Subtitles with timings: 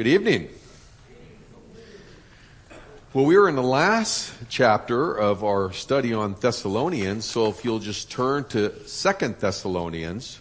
[0.00, 0.48] Good evening.
[3.12, 7.80] Well, we are in the last chapter of our study on Thessalonians, so if you'll
[7.80, 10.40] just turn to Second Thessalonians,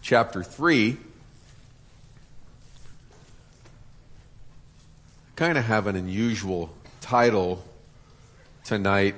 [0.00, 0.96] chapter 3.
[5.34, 7.64] Kind of have an unusual title
[8.62, 9.16] tonight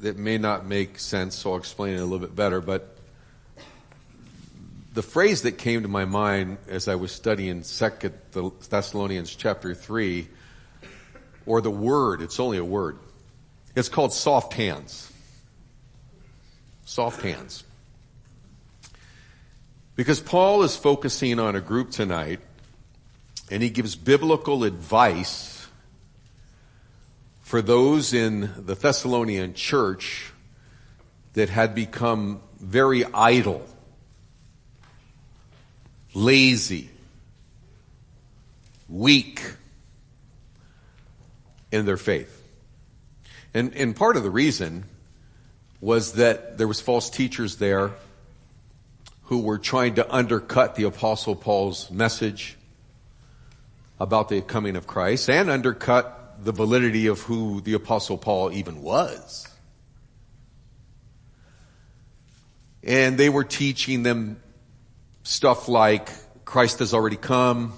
[0.00, 2.95] that may not make sense, so I'll explain it a little bit better, but
[4.96, 10.26] the phrase that came to my mind as I was studying Second Thessalonians chapter 3
[11.44, 12.98] or the word, it's only a word.
[13.74, 15.12] It's called soft hands.
[16.86, 17.62] Soft hands.
[19.96, 22.40] Because Paul is focusing on a group tonight
[23.50, 25.68] and he gives biblical advice
[27.42, 30.32] for those in the Thessalonian church
[31.34, 33.62] that had become very idle,
[36.16, 36.88] lazy,
[38.88, 39.42] weak,
[41.70, 42.42] in their faith.
[43.52, 44.84] And, and part of the reason
[45.80, 47.92] was that there was false teachers there
[49.24, 52.56] who were trying to undercut the apostle Paul's message
[54.00, 58.80] about the coming of Christ and undercut the validity of who the apostle Paul even
[58.80, 59.46] was.
[62.82, 64.40] And they were teaching them
[65.26, 66.08] stuff like
[66.44, 67.72] Christ has already come,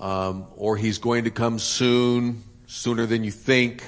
[0.00, 3.84] um, or he's going to come soon, sooner than you think.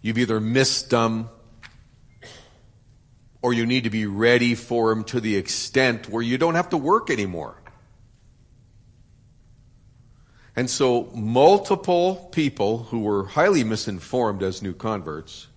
[0.00, 1.28] You've either missed them,
[3.42, 6.70] or you need to be ready for him to the extent where you don't have
[6.70, 7.60] to work anymore.
[10.56, 15.48] And so multiple people who were highly misinformed as new converts,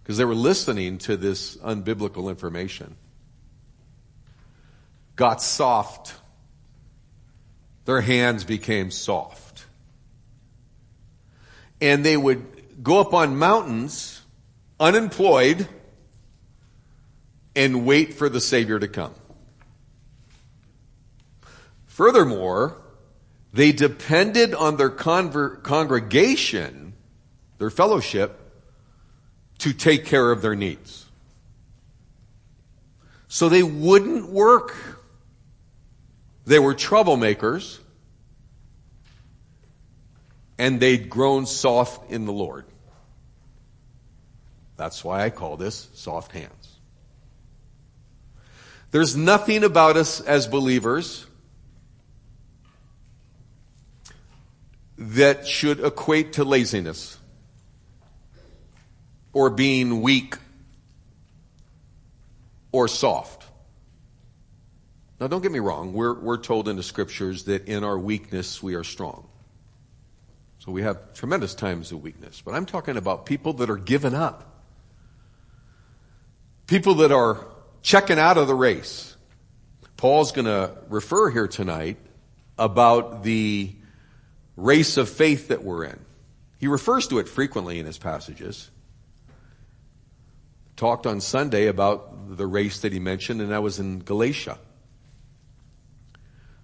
[0.00, 2.96] because they were listening to this unbiblical information,
[5.16, 6.14] got soft
[7.84, 9.66] their hands became soft.
[11.80, 14.22] And they would go up on mountains,
[14.78, 15.66] unemployed,
[17.56, 19.14] and wait for the Savior to come.
[21.86, 22.80] Furthermore,
[23.52, 26.94] they depended on their conver- congregation,
[27.58, 28.38] their fellowship,
[29.58, 31.06] to take care of their needs.
[33.28, 34.91] So they wouldn't work
[36.44, 37.78] they were troublemakers
[40.58, 42.64] and they'd grown soft in the Lord.
[44.76, 46.78] That's why I call this soft hands.
[48.90, 51.26] There's nothing about us as believers
[54.98, 57.18] that should equate to laziness
[59.32, 60.36] or being weak
[62.70, 63.41] or soft.
[65.22, 65.92] Now, don't get me wrong.
[65.92, 69.28] We're, we're told in the scriptures that in our weakness we are strong.
[70.58, 72.42] So we have tremendous times of weakness.
[72.44, 74.64] But I'm talking about people that are given up.
[76.66, 77.46] People that are
[77.82, 79.16] checking out of the race.
[79.96, 81.98] Paul's going to refer here tonight
[82.58, 83.70] about the
[84.56, 86.00] race of faith that we're in.
[86.58, 88.72] He refers to it frequently in his passages.
[90.74, 94.58] Talked on Sunday about the race that he mentioned, and that was in Galatia.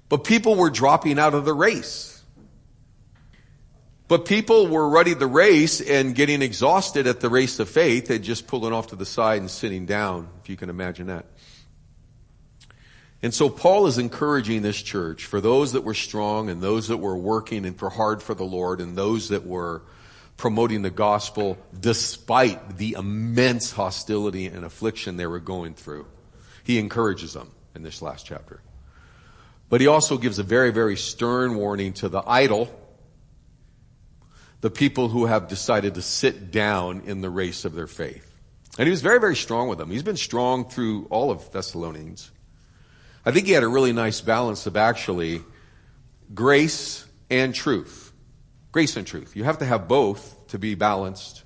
[0.09, 2.23] But people were dropping out of the race.
[4.09, 8.25] But people were running the race and getting exhausted at the race of faith and
[8.25, 11.27] just pulling off to the side and sitting down, if you can imagine that.
[13.23, 16.99] And so Paul is encouraging this church for those that were strong and those that
[16.99, 19.83] were working and for hard for the Lord and those that were
[20.37, 26.07] promoting the gospel despite the immense hostility and affliction they were going through.
[26.63, 28.61] He encourages them in this last chapter.
[29.69, 32.71] But he also gives a very, very stern warning to the idle,
[34.61, 38.25] the people who have decided to sit down in the race of their faith.
[38.79, 39.91] And he was very, very strong with them.
[39.91, 42.31] He's been strong through all of Thessalonians.
[43.27, 45.43] I think he had a really nice balance of actually
[46.33, 48.13] grace and truth.
[48.73, 49.37] Grace and truth.
[49.37, 51.43] You have to have both to be balanced.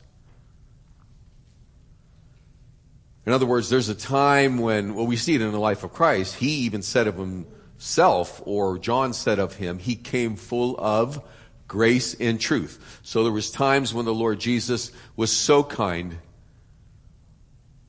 [3.24, 5.92] In other words, there's a time when, well, we see it in the life of
[5.92, 6.34] Christ.
[6.36, 7.46] He even said of him,
[7.82, 11.20] self, or John said of him, he came full of
[11.66, 13.00] grace and truth.
[13.02, 16.16] So there was times when the Lord Jesus was so kind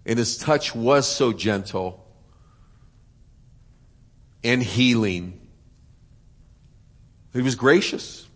[0.05, 2.05] and his touch was so gentle
[4.43, 5.39] and healing.
[7.31, 8.27] He was gracious.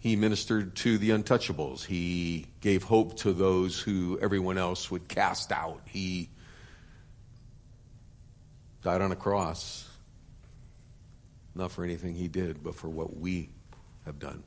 [0.00, 1.84] He ministered to the untouchables.
[1.84, 5.82] He gave hope to those who everyone else would cast out.
[5.84, 6.30] He
[8.82, 9.89] died on a cross
[11.60, 13.50] not for anything he did, but for what we
[14.04, 14.42] have done.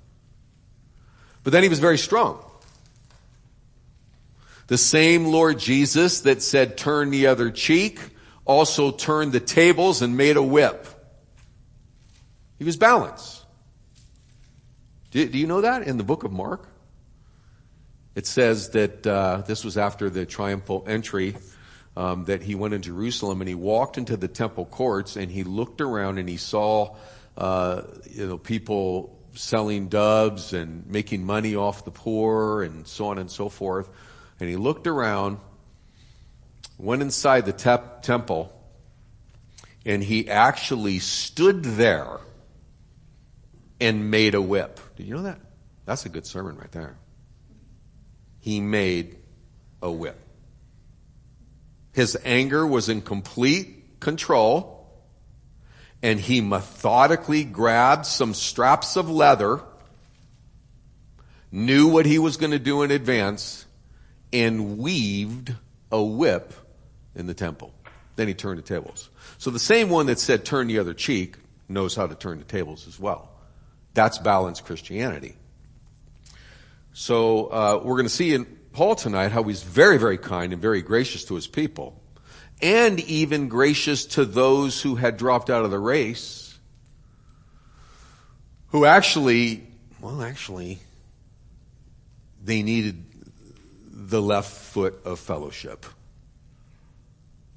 [1.44, 2.44] But then he was very strong.
[4.68, 8.00] The same Lord Jesus that said, turn the other cheek,
[8.46, 10.88] also turned the tables and made a whip.
[12.58, 13.46] He was balanced.
[15.12, 16.68] Do, do you know that in the book of Mark?
[18.16, 21.36] It says that uh, this was after the triumphal entry
[21.96, 25.44] um, that he went into Jerusalem and he walked into the temple courts and he
[25.44, 26.96] looked around and he saw
[27.38, 33.18] uh, you know people selling doves and making money off the poor and so on
[33.18, 33.90] and so forth.
[34.40, 35.38] And he looked around,
[36.78, 38.54] went inside the te- temple,
[39.86, 42.20] and he actually stood there
[43.80, 44.80] and made a whip.
[44.96, 45.40] Did you know that?
[45.86, 46.98] That's a good sermon right there.
[48.40, 49.18] He made
[49.82, 50.20] a whip.
[51.94, 54.74] His anger was in complete control
[56.02, 59.62] and he methodically grabbed some straps of leather,
[61.50, 63.66] knew what he was going to do in advance,
[64.34, 65.56] and weaved
[65.92, 66.54] a whip
[67.16, 67.74] in the temple.
[68.18, 69.10] Then he turned the tables.
[69.38, 71.38] So the same one that said turn the other cheek
[71.70, 73.30] knows how to turn the tables as well.
[73.94, 75.36] That's balanced Christianity.
[76.92, 80.62] So uh, we're going to see in Paul tonight how he's very, very kind and
[80.62, 82.02] very gracious to his people
[82.62, 86.58] and even gracious to those who had dropped out of the race,
[88.68, 89.68] who actually,
[90.02, 90.80] well, actually,
[92.44, 93.04] they needed
[93.92, 95.86] the left foot of fellowship.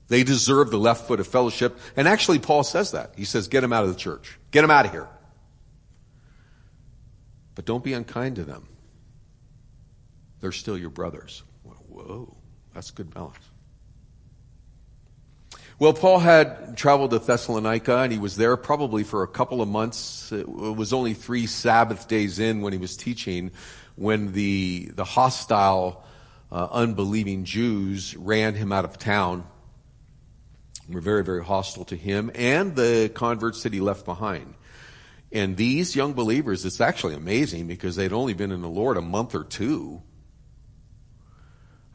[0.09, 1.79] They deserve the left foot of fellowship.
[1.97, 3.13] And actually, Paul says that.
[3.17, 4.39] He says, get them out of the church.
[4.53, 5.09] Get them out of here.
[7.57, 8.69] But don't be unkind to them.
[10.41, 11.43] They're still your brothers.
[11.89, 12.37] Whoa,
[12.75, 13.39] that's good balance.
[15.79, 19.69] Well, Paul had traveled to Thessalonica and he was there probably for a couple of
[19.69, 20.33] months.
[20.33, 23.51] It was only three Sabbath days in when he was teaching
[23.95, 26.03] when the, the hostile,
[26.51, 29.45] uh, unbelieving Jews ran him out of town.
[30.89, 34.55] Were very, very hostile to him and the converts that he left behind.
[35.33, 39.03] And these young believers, it's actually amazing because they'd only been in the Lord a
[39.03, 40.03] month or two.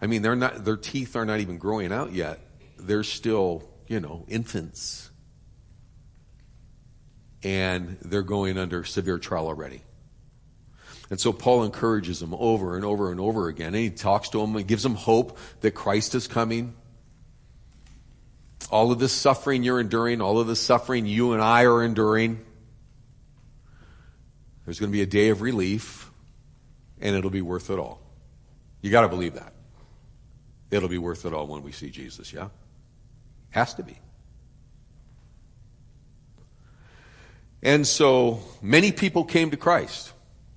[0.01, 2.39] I mean, they're not, their teeth are not even growing out yet.
[2.77, 5.09] They're still you know, infants.
[7.43, 9.81] And they're going under severe trial already.
[11.09, 13.75] And so Paul encourages them over and over and over again.
[13.75, 16.73] And he talks to them and gives them hope that Christ is coming.
[18.71, 22.39] All of this suffering you're enduring, all of this suffering you and I are enduring,
[24.63, 26.09] there's going to be a day of relief
[27.01, 27.99] and it'll be worth it all.
[28.81, 29.51] You got to believe that.
[30.71, 32.47] It'll be worth it all when we see Jesus, yeah?
[33.49, 33.99] Has to be.
[37.61, 40.13] And so many people came to Christ.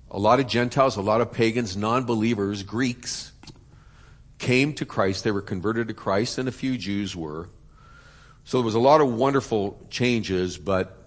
[0.09, 3.33] A lot of Gentiles, a lot of pagans, non-believers, Greeks
[4.39, 5.23] came to Christ.
[5.23, 7.49] They were converted to Christ and a few Jews were.
[8.45, 10.97] So there was a lot of wonderful changes, but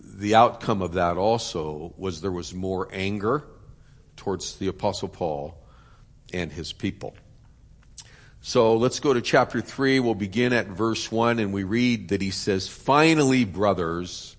[0.00, 3.44] the outcome of that also was there was more anger
[4.16, 5.58] towards the apostle Paul
[6.32, 7.14] and his people.
[8.46, 10.00] So let's go to chapter 3.
[10.00, 14.36] We'll begin at verse 1 and we read that he says, Finally, brothers,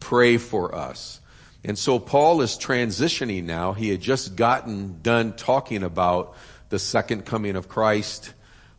[0.00, 1.20] pray for us.
[1.62, 3.72] And so Paul is transitioning now.
[3.72, 6.34] He had just gotten done talking about
[6.70, 8.34] the second coming of Christ,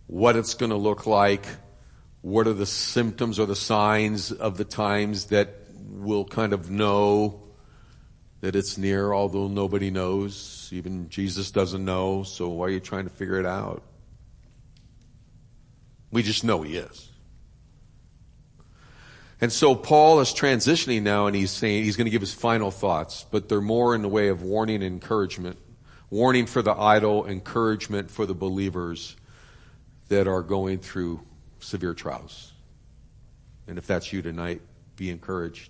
[0.08, 1.46] what it's going to look like,
[2.22, 7.42] what are the symptoms or the signs of the times that we'll kind of know
[8.42, 10.70] that it's near, although nobody knows.
[10.74, 13.82] Even Jesus doesn't know, so why are you trying to figure it out?
[16.12, 17.12] We just know he is.
[19.40, 22.72] And so Paul is transitioning now and he's saying he's going to give his final
[22.72, 25.60] thoughts, but they're more in the way of warning and encouragement.
[26.10, 29.16] Warning for the idle, encouragement for the believers
[30.08, 31.22] that are going through
[31.60, 32.54] severe trials.
[33.68, 34.62] And if that's you tonight,
[34.96, 35.70] be encouraged.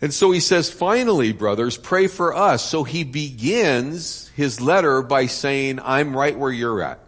[0.00, 2.68] And so he says, finally, brothers, pray for us.
[2.68, 6.98] So he begins his letter by saying, I'm right where you're at.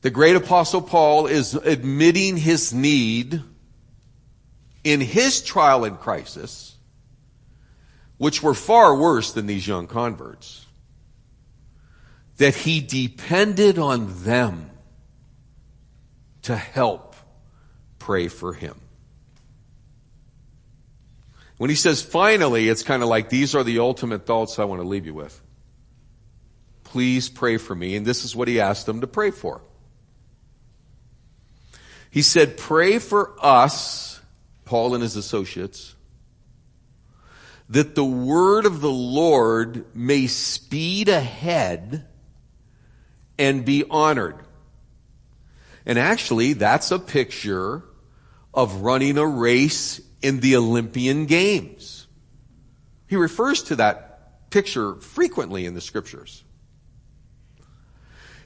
[0.00, 3.42] The great apostle Paul is admitting his need
[4.84, 6.76] in his trial and crisis,
[8.16, 10.66] which were far worse than these young converts,
[12.36, 14.70] that he depended on them
[16.42, 17.16] to help
[17.98, 18.80] pray for him.
[21.58, 24.80] When he says finally, it's kind of like these are the ultimate thoughts I want
[24.80, 25.38] to leave you with.
[26.84, 27.96] Please pray for me.
[27.96, 29.60] And this is what he asked them to pray for.
[32.10, 34.20] He said, pray for us,
[34.64, 35.94] Paul and his associates,
[37.68, 42.06] that the word of the Lord may speed ahead
[43.38, 44.36] and be honored.
[45.84, 47.82] And actually, that's a picture
[48.54, 52.06] of running a race in the Olympian Games.
[53.06, 56.42] He refers to that picture frequently in the scriptures.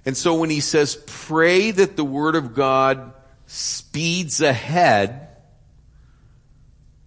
[0.04, 3.12] And so when he says, pray that the word of God
[3.52, 5.28] speeds ahead,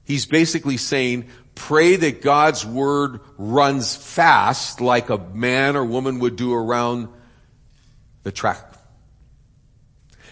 [0.04, 6.36] he's basically saying, pray that God's word runs fast like a man or woman would
[6.36, 7.08] do around
[8.22, 8.76] the track.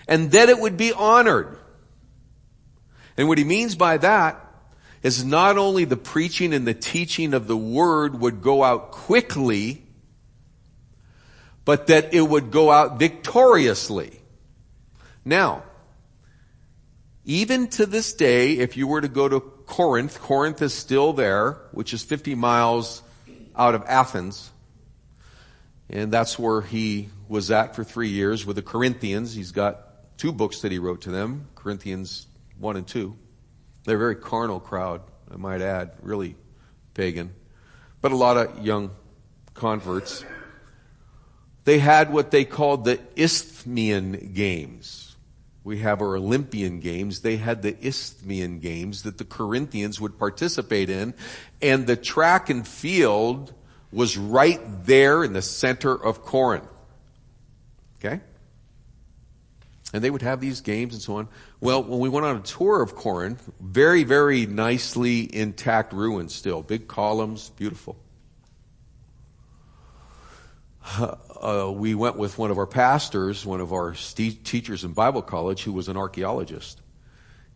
[0.08, 1.58] And that it would be honored.
[3.18, 4.40] And what he means by that
[5.02, 9.82] is not only the preaching and the teaching of the word would go out quickly,
[11.66, 14.20] but that it would go out victoriously.
[15.26, 15.64] Now,
[17.26, 21.54] even to this day, if you were to go to Corinth, Corinth is still there,
[21.72, 23.02] which is 50 miles
[23.56, 24.52] out of Athens.
[25.90, 29.34] And that's where he was at for three years with the Corinthians.
[29.34, 32.28] He's got two books that he wrote to them, Corinthians
[32.60, 33.16] 1 and 2.
[33.86, 35.02] They're a very carnal crowd,
[35.32, 36.36] I might add, really
[36.94, 37.34] pagan.
[38.02, 38.92] But a lot of young
[39.54, 40.26] converts.
[41.64, 45.03] They had what they called the Isthmian Games.
[45.64, 47.22] We have our Olympian Games.
[47.22, 51.14] They had the Isthmian Games that the Corinthians would participate in.
[51.62, 53.54] And the track and field
[53.92, 56.68] was right there in the center of Corinth.
[58.00, 58.20] Okay?
[59.94, 61.30] And they would have these games and so on.
[61.62, 66.62] Well, when we went on a tour of Corinth, very, very nicely intact ruins still.
[66.62, 67.96] Big columns, beautiful.
[71.42, 75.22] Uh, we went with one of our pastors, one of our st- teachers in Bible
[75.22, 76.82] college, who was an archaeologist.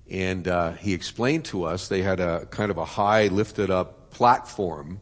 [0.10, 4.12] And uh, he explained to us they had a kind of a high lifted up
[4.12, 5.00] platform.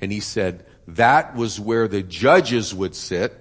[0.00, 3.40] And he said that was where the judges would sit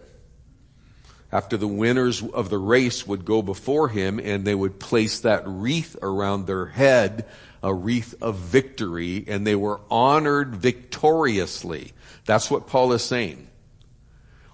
[1.32, 5.44] after the winners of the race would go before him and they would place that
[5.46, 7.26] wreath around their head,
[7.62, 11.92] a wreath of victory, and they were honored victoriously.
[12.26, 13.48] That's what Paul is saying.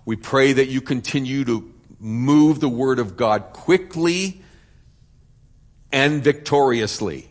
[0.09, 4.41] We pray that you continue to move the word of God quickly
[5.91, 7.29] and victoriously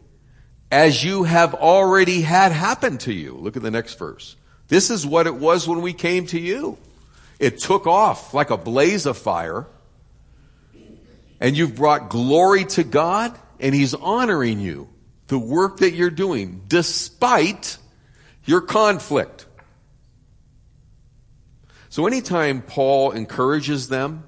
[0.70, 3.34] as you have already had happen to you.
[3.34, 4.36] Look at the next verse.
[4.68, 6.78] This is what it was when we came to you.
[7.40, 9.66] It took off like a blaze of fire
[11.40, 14.88] and you've brought glory to God and he's honoring you.
[15.26, 17.76] The work that you're doing despite
[18.44, 19.46] your conflict.
[21.98, 24.22] So anytime Paul encourages them,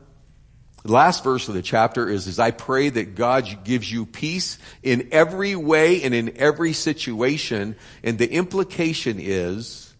[0.82, 4.58] the last verse of the chapter is, is I pray that God gives you peace
[4.82, 7.76] in every way and in every situation.
[8.02, 9.94] And the implication is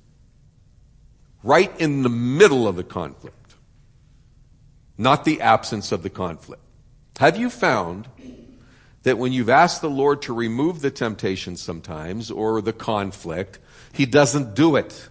[1.45, 3.55] right in the middle of the conflict,
[4.99, 6.65] not the absence of the conflict.
[7.21, 8.09] Have you found
[9.05, 13.61] that when you've asked the Lord to remove the temptation sometimes or the conflict,
[13.93, 15.10] He doesn't do it?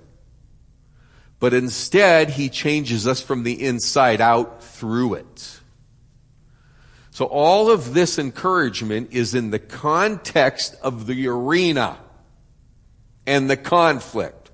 [1.40, 5.60] But instead he changes us from the inside out through it.
[7.12, 11.98] So all of this encouragement is in the context of the arena
[13.26, 14.52] and the conflict,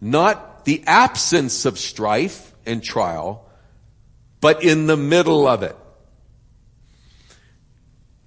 [0.00, 3.46] not the absence of strife and trial,
[4.40, 5.76] but in the middle of it.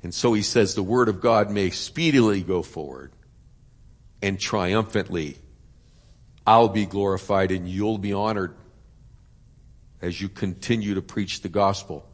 [0.03, 3.11] And so he says the word of God may speedily go forward
[4.21, 5.37] and triumphantly
[6.47, 8.55] I'll be glorified and you'll be honored
[10.01, 12.09] as you continue to preach the gospel.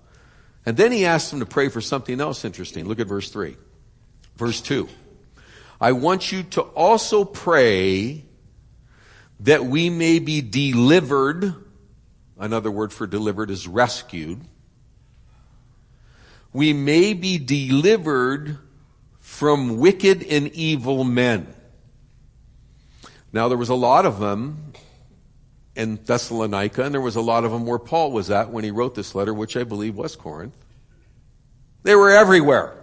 [0.66, 2.88] And then he asks them to pray for something else interesting.
[2.88, 3.56] Look at verse 3.
[4.36, 4.90] Verse 2.
[5.80, 8.26] I want you to also pray
[9.42, 11.54] that we may be delivered.
[12.40, 14.42] Another word for delivered is rescued.
[16.54, 18.58] We may be delivered
[19.20, 21.54] from wicked and evil men.
[23.34, 24.74] Now there was a lot of them
[25.76, 28.70] in Thessalonica, and there was a lot of them where Paul was at when he
[28.70, 30.56] wrote this letter, which I believe was Corinth.
[31.82, 32.78] They were everywhere.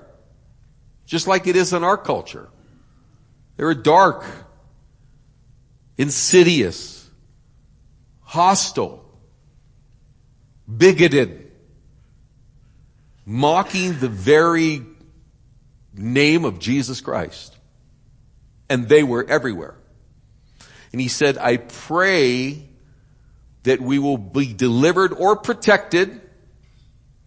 [1.06, 2.48] Just like it is in our culture.
[3.56, 4.24] They were dark,
[5.96, 7.08] insidious,
[8.22, 9.04] hostile,
[10.76, 11.52] bigoted,
[13.24, 14.82] mocking the very
[15.94, 17.56] name of Jesus Christ.
[18.68, 19.74] And they were everywhere.
[20.92, 22.68] And he said, I pray
[23.62, 26.20] that we will be delivered or protected.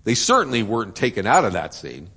[0.04, 2.10] They certainly weren't taken out of that scene.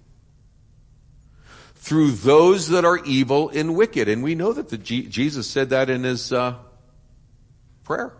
[1.87, 4.09] through those that are evil and wicked.
[4.09, 6.57] And we know that the, Jesus said that in his uh,
[7.85, 8.13] prayer,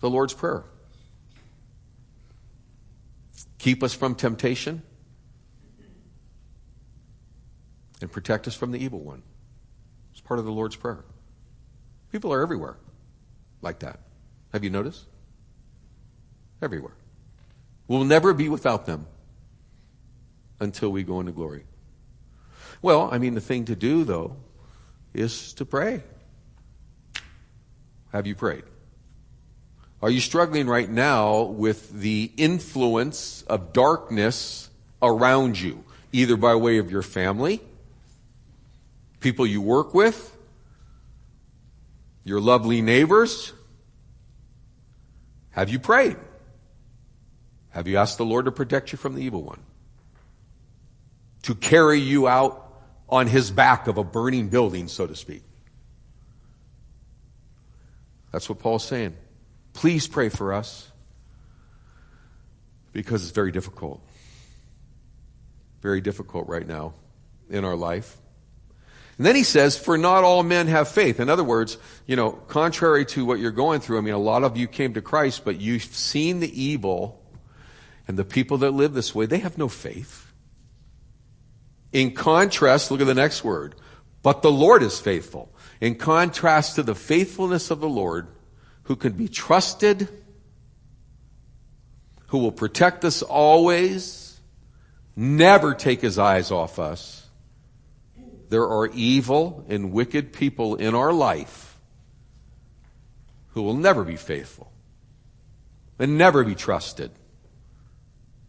[0.00, 0.64] the Lord's Prayer.
[3.56, 4.82] Keep us from temptation
[8.02, 9.22] and protect us from the evil one.
[10.12, 11.06] It's part of the Lord's Prayer.
[12.16, 12.78] People are everywhere
[13.60, 14.00] like that.
[14.54, 15.04] Have you noticed?
[16.62, 16.94] Everywhere.
[17.88, 19.06] We'll never be without them
[20.58, 21.64] until we go into glory.
[22.80, 24.34] Well, I mean, the thing to do, though,
[25.12, 26.02] is to pray.
[28.12, 28.64] Have you prayed?
[30.00, 34.70] Are you struggling right now with the influence of darkness
[35.02, 37.60] around you, either by way of your family,
[39.20, 40.32] people you work with,
[42.26, 43.52] your lovely neighbors?
[45.50, 46.16] Have you prayed?
[47.70, 49.60] Have you asked the Lord to protect you from the evil one?
[51.42, 55.44] To carry you out on his back of a burning building, so to speak.
[58.32, 59.14] That's what Paul's saying.
[59.72, 60.90] Please pray for us
[62.92, 64.02] because it's very difficult.
[65.80, 66.92] Very difficult right now
[67.48, 68.16] in our life.
[69.18, 71.20] And then he says, for not all men have faith.
[71.20, 74.44] In other words, you know, contrary to what you're going through, I mean, a lot
[74.44, 77.22] of you came to Christ, but you've seen the evil
[78.06, 80.32] and the people that live this way, they have no faith.
[81.92, 83.74] In contrast, look at the next word.
[84.22, 85.54] But the Lord is faithful.
[85.80, 88.28] In contrast to the faithfulness of the Lord,
[88.82, 90.08] who can be trusted,
[92.28, 94.40] who will protect us always,
[95.14, 97.15] never take his eyes off us.
[98.48, 101.78] There are evil and wicked people in our life
[103.50, 104.72] who will never be faithful
[105.98, 107.10] and never be trusted.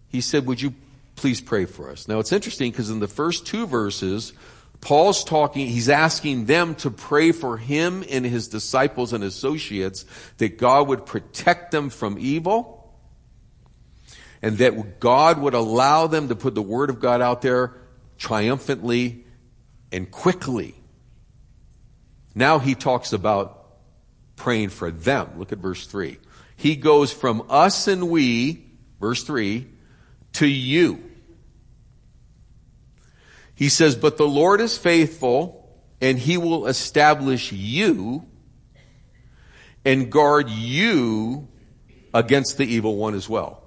[0.09, 0.73] He said, Would you
[1.17, 2.07] please pray for us.
[2.07, 4.31] Now it's interesting because in the first two verses,
[4.79, 10.05] Paul's talking, he's asking them to pray for him and his disciples and associates
[10.37, 12.93] that God would protect them from evil
[14.41, 17.73] and that God would allow them to put the word of God out there
[18.19, 19.25] triumphantly
[19.91, 20.75] and quickly.
[22.35, 23.65] Now he talks about
[24.35, 25.31] praying for them.
[25.37, 26.17] Look at verse 3.
[26.55, 28.65] He goes from us and we,
[28.99, 29.67] verse 3,
[30.33, 31.03] to you.
[33.55, 35.67] He says, but the Lord is faithful
[35.99, 38.27] and he will establish you
[39.83, 41.47] and guard you
[42.13, 43.63] against the evil one as well.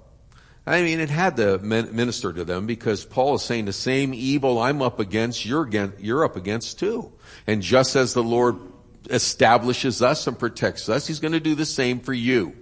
[0.65, 4.59] I mean, it had to minister to them because Paul is saying the same evil
[4.59, 7.11] I'm up against, you're, against, you're up against too.
[7.47, 8.57] And just as the Lord
[9.09, 12.55] establishes us and protects us, He's going to do the same for you.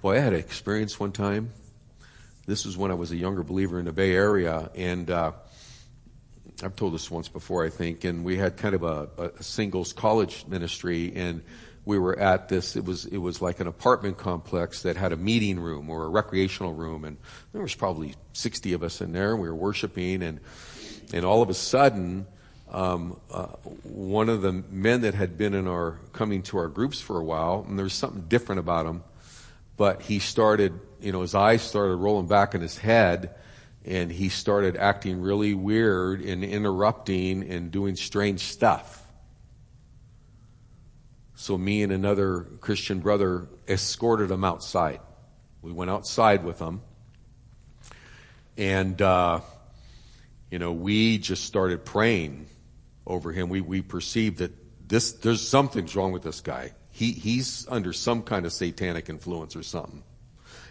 [0.00, 1.52] Boy, I had an experience one time
[2.46, 5.32] this was when I was a younger believer in the Bay Area, and uh,
[6.62, 9.08] I've told this once before, I think, and we had kind of a,
[9.38, 11.42] a, singles college ministry, and
[11.84, 12.76] we were at this.
[12.76, 16.08] It was it was like an apartment complex that had a meeting room or a
[16.08, 17.16] recreational room, and
[17.52, 19.32] there was probably sixty of us in there.
[19.32, 20.40] And we were worshiping, and
[21.12, 22.26] and all of a sudden.
[22.70, 23.48] Um, uh,
[23.82, 27.22] one of the men that had been in our coming to our groups for a
[27.22, 29.02] while, and there was something different about him
[29.76, 33.34] but he started, you know, his eyes started rolling back in his head
[33.84, 39.01] and he started acting really weird and interrupting and doing strange stuff.
[41.42, 45.00] So me and another Christian brother escorted him outside.
[45.60, 46.82] We went outside with him.
[48.56, 49.40] And, uh,
[50.50, 52.46] you know, we just started praying
[53.06, 53.48] over him.
[53.48, 54.52] We, we perceived that
[54.88, 59.56] this, there's something's wrong with this guy he, he's under some kind of satanic influence
[59.56, 60.04] or something.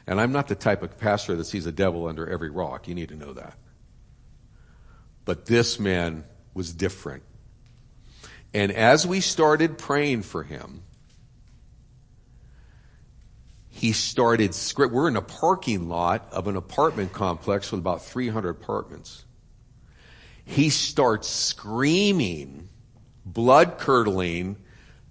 [0.08, 2.88] And I'm not the type of pastor that sees a devil under every rock.
[2.88, 3.58] You need to know that.
[5.26, 7.24] But this man was different.
[8.54, 10.84] And as we started praying for him,
[13.70, 14.94] he started script.
[14.94, 19.26] We're in a parking lot of an apartment complex with about 300 apartments.
[20.44, 22.68] He starts screaming,
[23.26, 24.58] blood curdling,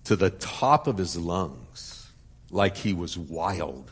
[0.05, 2.13] to the top of his lungs
[2.51, 3.91] like he was wild.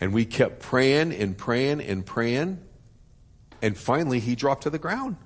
[0.00, 2.60] And we kept praying and praying and praying.
[3.60, 5.16] And finally, he dropped to the ground.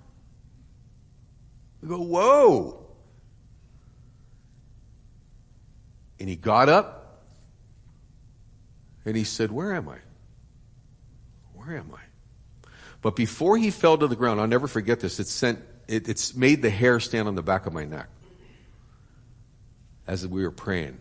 [1.87, 2.87] Go, whoa.
[6.18, 7.22] And he got up
[9.05, 9.99] and he said, Where am I?
[11.55, 12.01] Where am I?
[13.03, 15.20] But before he fell to the ground, I'll never forget this.
[15.20, 18.09] It sent it, it's made the hair stand on the back of my neck
[20.07, 20.99] as we were praying.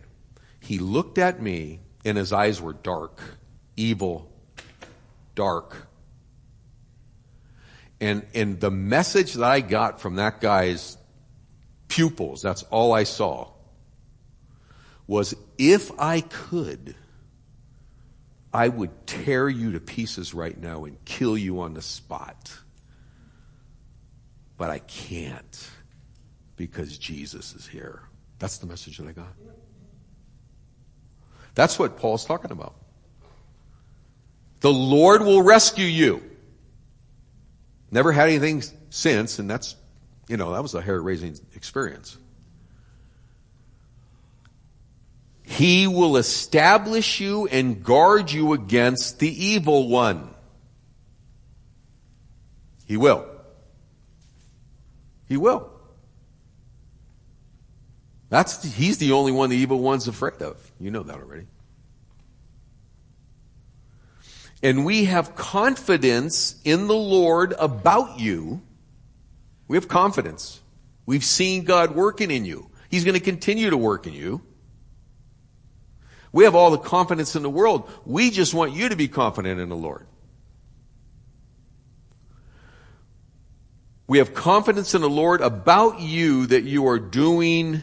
[0.60, 3.20] He looked at me and his eyes were dark,
[3.76, 4.30] evil,
[5.34, 5.88] dark,
[8.00, 10.98] And, and the message that I got from that guy's
[11.88, 13.50] pupils, that's all I saw,
[15.06, 16.94] was if I could,
[18.52, 22.52] I would tear you to pieces right now and kill you on the spot.
[24.58, 25.70] But I can't
[26.56, 28.02] because Jesus is here.
[28.38, 29.32] That's the message that I got.
[31.54, 32.74] That's what Paul's talking about.
[34.60, 36.22] The Lord will rescue you.
[37.96, 39.74] Never had anything since, and that's,
[40.28, 42.18] you know, that was a hair raising experience.
[45.42, 50.28] He will establish you and guard you against the evil one.
[52.84, 53.26] He will.
[55.26, 55.70] He will.
[58.28, 60.58] That's the, he's the only one the evil one's afraid of.
[60.78, 61.46] You know that already.
[64.62, 68.62] And we have confidence in the Lord about you.
[69.68, 70.60] We have confidence.
[71.04, 72.70] We've seen God working in you.
[72.90, 74.42] He's going to continue to work in you.
[76.32, 77.90] We have all the confidence in the world.
[78.04, 80.06] We just want you to be confident in the Lord.
[84.08, 87.82] We have confidence in the Lord about you that you are doing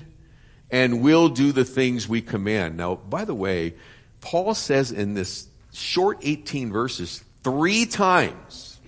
[0.72, 2.78] and will do the things we command.
[2.78, 3.76] Now, by the way,
[4.22, 8.80] Paul says in this short 18 verses three times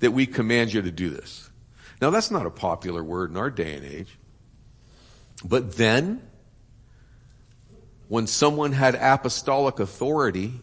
[0.00, 1.50] that we command you to do this.
[2.00, 4.18] Now, that's not a popular word in our day and age.
[5.44, 6.22] But then,
[8.08, 10.54] when someone had apostolic authority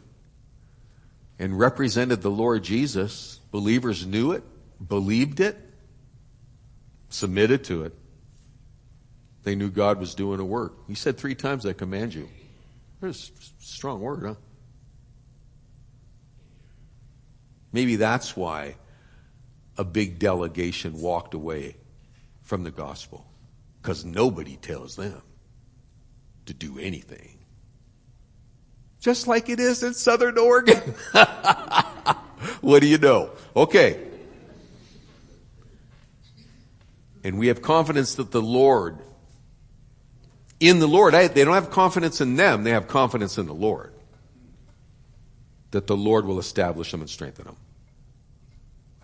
[1.37, 4.43] and represented the Lord Jesus, believers knew it,
[4.85, 5.57] believed it,
[7.09, 7.93] submitted to it.
[9.43, 10.73] They knew God was doing a work.
[10.87, 12.29] He said three times, I command you.
[12.99, 14.35] There's a strong word, huh?
[17.71, 18.75] Maybe that's why
[19.77, 21.77] a big delegation walked away
[22.41, 23.25] from the gospel.
[23.81, 25.21] Because nobody tells them
[26.45, 27.39] to do anything.
[28.99, 30.77] Just like it is in Southern Oregon.
[32.61, 33.31] what do you know?
[33.55, 34.05] Okay.
[37.23, 38.97] And we have confidence that the Lord,
[40.59, 43.93] in the Lord, they don't have confidence in them, they have confidence in the Lord.
[45.71, 47.57] That the Lord will establish them and strengthen them.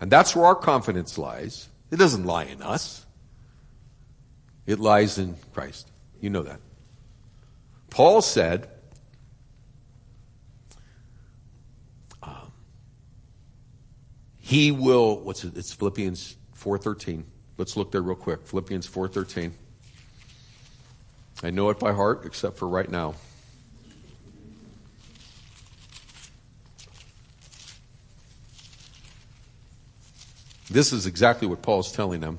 [0.00, 1.68] And that's where our confidence lies.
[1.90, 3.06] It doesn't lie in us.
[4.66, 5.90] It lies in Christ.
[6.20, 6.60] You know that.
[7.90, 8.68] Paul said,
[12.22, 12.52] um,
[14.38, 15.56] he will, what's it?
[15.56, 17.22] It's Philippians 4.13.
[17.58, 18.46] Let's look there real quick.
[18.46, 19.52] Philippians 4.13.
[21.42, 23.14] I know it by heart, except for right now.
[30.70, 32.38] This is exactly what Paul's telling them.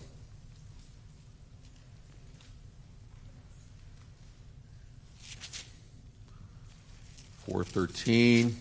[7.46, 8.58] Four thirteen.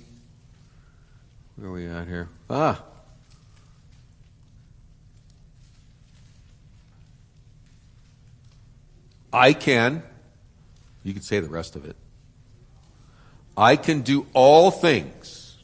[1.56, 2.28] Where are we at here?
[2.48, 2.82] Ah.
[9.32, 10.02] I can.
[11.02, 11.96] You can say the rest of it.
[13.56, 15.56] I can do all things.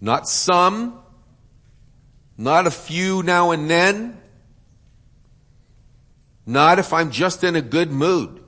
[0.00, 0.98] Not some,
[2.38, 4.18] not a few now and then.
[6.46, 8.42] Not if I'm just in a good mood.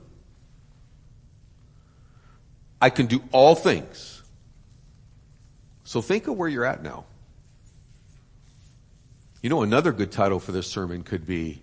[2.81, 4.23] I can do all things.
[5.83, 7.05] So think of where you're at now.
[9.43, 11.61] You know, another good title for this sermon could be,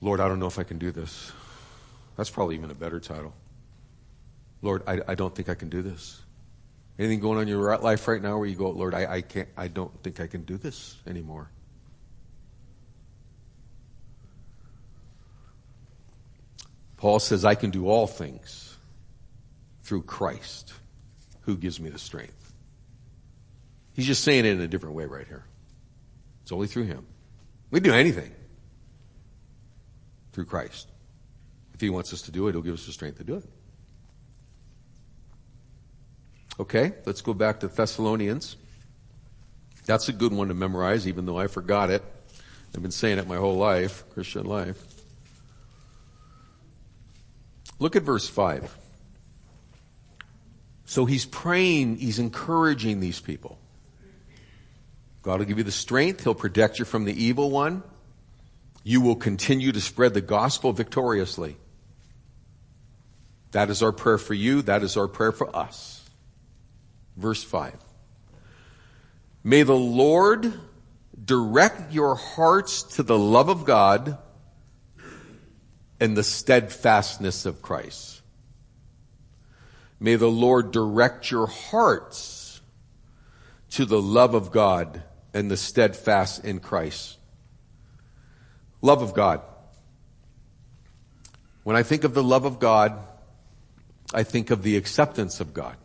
[0.00, 1.30] Lord, I don't know if I can do this.
[2.16, 3.34] That's probably even a better title.
[4.62, 6.20] Lord, I, I don't think I can do this.
[6.98, 9.48] Anything going on in your life right now where you go, Lord, I, I can't,
[9.56, 11.50] I don't think I can do this anymore.
[16.96, 18.76] Paul says, I can do all things
[19.84, 20.74] through Christ
[21.42, 22.52] who gives me the strength.
[23.92, 25.44] He's just saying it in a different way right here.
[26.42, 27.06] It's only through him.
[27.70, 28.34] We can do anything
[30.32, 30.88] through Christ.
[31.74, 33.44] If he wants us to do it, he'll give us the strength to do it.
[36.60, 38.56] Okay, let's go back to Thessalonians.
[39.86, 42.02] That's a good one to memorize, even though I forgot it.
[42.74, 44.82] I've been saying it my whole life, Christian life.
[47.78, 48.76] Look at verse 5.
[50.84, 53.58] So he's praying, he's encouraging these people.
[55.22, 57.82] God will give you the strength, he'll protect you from the evil one.
[58.84, 61.56] You will continue to spread the gospel victoriously.
[63.52, 65.97] That is our prayer for you, that is our prayer for us.
[67.18, 67.74] Verse 5.
[69.42, 70.54] May the Lord
[71.22, 74.18] direct your hearts to the love of God
[75.98, 78.22] and the steadfastness of Christ.
[79.98, 82.60] May the Lord direct your hearts
[83.70, 85.02] to the love of God
[85.34, 87.18] and the steadfast in Christ.
[88.80, 89.40] Love of God.
[91.64, 92.96] When I think of the love of God,
[94.14, 95.76] I think of the acceptance of God.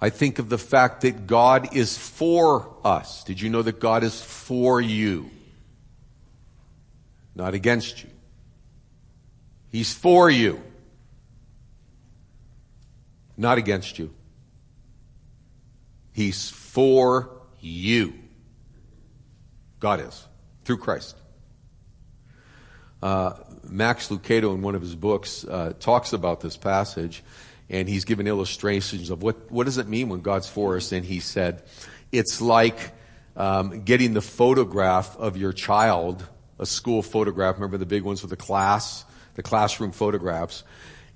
[0.00, 3.22] I think of the fact that God is for us.
[3.24, 5.30] Did you know that God is for you?
[7.34, 8.10] Not against you.
[9.70, 10.62] He's for you.
[13.36, 14.12] Not against you.
[16.12, 18.14] He's for you.
[19.78, 20.26] God is.
[20.64, 21.16] Through Christ.
[23.02, 23.32] Uh,
[23.64, 27.22] Max Lucado, in one of his books, uh, talks about this passage,
[27.70, 30.90] and he's given illustrations of what, what does it mean when God's for us.
[30.90, 31.62] And he said,
[32.10, 32.92] it's like
[33.36, 36.26] um, getting the photograph of your child,
[36.58, 37.54] a school photograph.
[37.54, 39.04] Remember the big ones with the class,
[39.34, 40.64] the classroom photographs,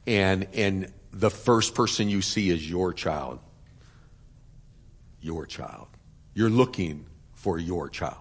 [0.06, 3.40] and and the first person you see is your child.
[5.20, 5.88] Your child.
[6.34, 8.16] You're looking for your child.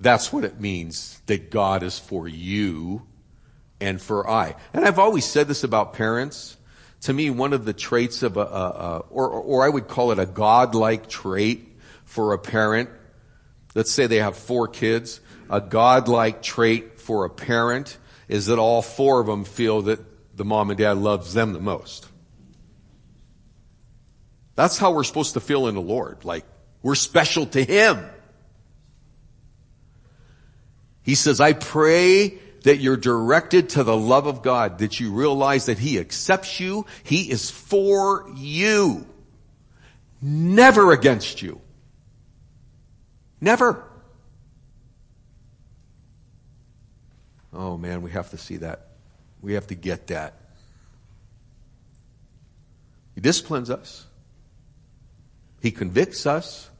[0.00, 3.06] That's what it means that God is for you
[3.82, 4.54] and for I.
[4.72, 6.56] And I've always said this about parents.
[7.02, 10.12] To me, one of the traits of a, a, a or, or I would call
[10.12, 11.68] it a godlike trait
[12.04, 12.88] for a parent.
[13.74, 15.20] Let's say they have four kids.
[15.50, 19.98] A godlike trait for a parent is that all four of them feel that
[20.36, 22.08] the mom and dad loves them the most.
[24.54, 26.24] That's how we're supposed to feel in the Lord.
[26.24, 26.44] Like,
[26.82, 27.98] we're special to Him.
[31.02, 35.66] He says, I pray that you're directed to the love of God, that you realize
[35.66, 36.86] that He accepts you.
[37.02, 39.06] He is for you.
[40.20, 41.60] Never against you.
[43.40, 43.84] Never.
[47.52, 48.88] Oh man, we have to see that.
[49.40, 50.34] We have to get that.
[53.14, 54.06] He disciplines us.
[55.60, 56.70] He convicts us.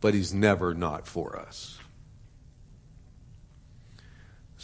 [0.00, 1.75] But He's never not for us.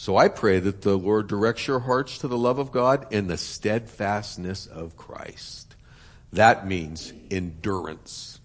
[0.02, 3.30] So I pray that the Lord directs your hearts to the love of God and
[3.30, 5.76] the steadfastness of Christ.
[6.32, 8.40] That means endurance.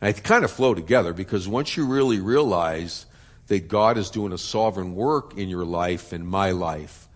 [0.00, 3.06] And they kind of flow together because once you really realize
[3.46, 7.06] that God is doing a sovereign work in your life and my life,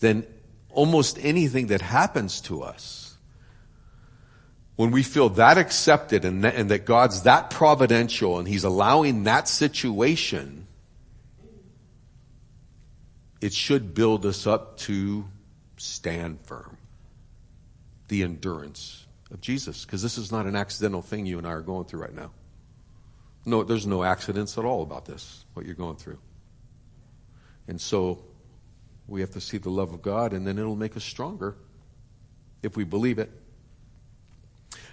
[0.00, 0.26] then
[0.70, 3.16] almost anything that happens to us,
[4.74, 9.22] when we feel that accepted and that, and that God's that providential and He's allowing
[9.22, 10.66] that situation,
[13.40, 15.26] it should build us up to
[15.76, 16.76] stand firm.
[18.08, 19.84] The endurance of Jesus.
[19.84, 22.32] Because this is not an accidental thing you and I are going through right now.
[23.46, 26.18] No, there's no accidents at all about this, what you're going through.
[27.68, 28.22] And so
[29.08, 31.56] we have to see the love of God, and then it'll make us stronger
[32.62, 33.30] if we believe it.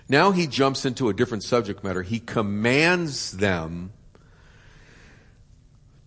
[0.08, 2.02] Now he jumps into a different subject matter.
[2.02, 3.92] He commands them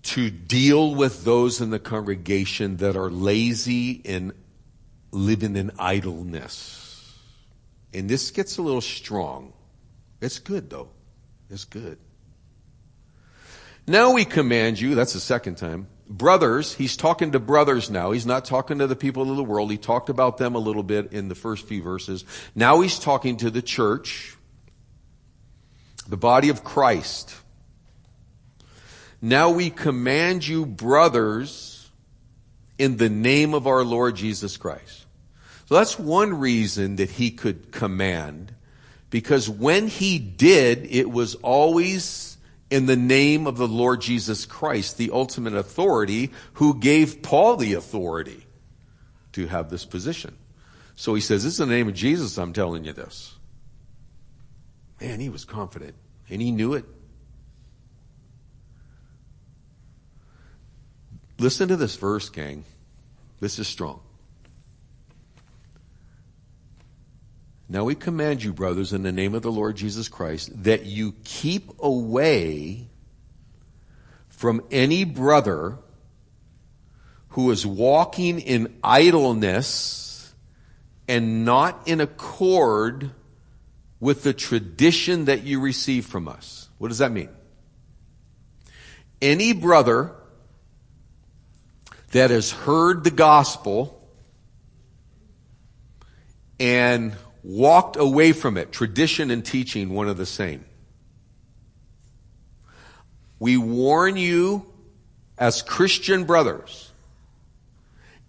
[0.02, 4.32] to deal with those in the congregation that are lazy and
[5.12, 7.14] living in idleness.
[7.92, 9.52] And this gets a little strong.
[10.20, 10.90] It's good though.
[11.50, 11.98] It's good.
[13.86, 18.10] Now we command you, that's the second time, brothers, he's talking to brothers now.
[18.12, 19.70] He's not talking to the people of the world.
[19.70, 22.24] He talked about them a little bit in the first few verses.
[22.54, 24.36] Now he's talking to the church,
[26.08, 27.34] the body of Christ.
[29.22, 31.90] Now we command you, brothers,
[32.78, 35.06] in the name of our Lord Jesus Christ.
[35.66, 38.54] So that's one reason that he could command,
[39.10, 42.38] because when he did, it was always
[42.70, 47.74] in the name of the Lord Jesus Christ, the ultimate authority, who gave Paul the
[47.74, 48.46] authority
[49.32, 50.36] to have this position.
[50.96, 53.34] So he says, This is in the name of Jesus, I'm telling you this.
[55.00, 55.94] Man, he was confident,
[56.28, 56.84] and he knew it.
[61.40, 62.64] Listen to this verse, gang.
[63.40, 64.00] This is strong.
[67.66, 71.14] Now we command you, brothers, in the name of the Lord Jesus Christ, that you
[71.24, 72.88] keep away
[74.28, 75.78] from any brother
[77.30, 80.34] who is walking in idleness
[81.08, 83.12] and not in accord
[83.98, 86.68] with the tradition that you receive from us.
[86.76, 87.30] What does that mean?
[89.22, 90.12] Any brother
[92.10, 93.96] that has heard the gospel
[96.58, 98.72] and walked away from it.
[98.72, 100.64] Tradition and teaching, one of the same.
[103.38, 104.66] We warn you
[105.38, 106.90] as Christian brothers,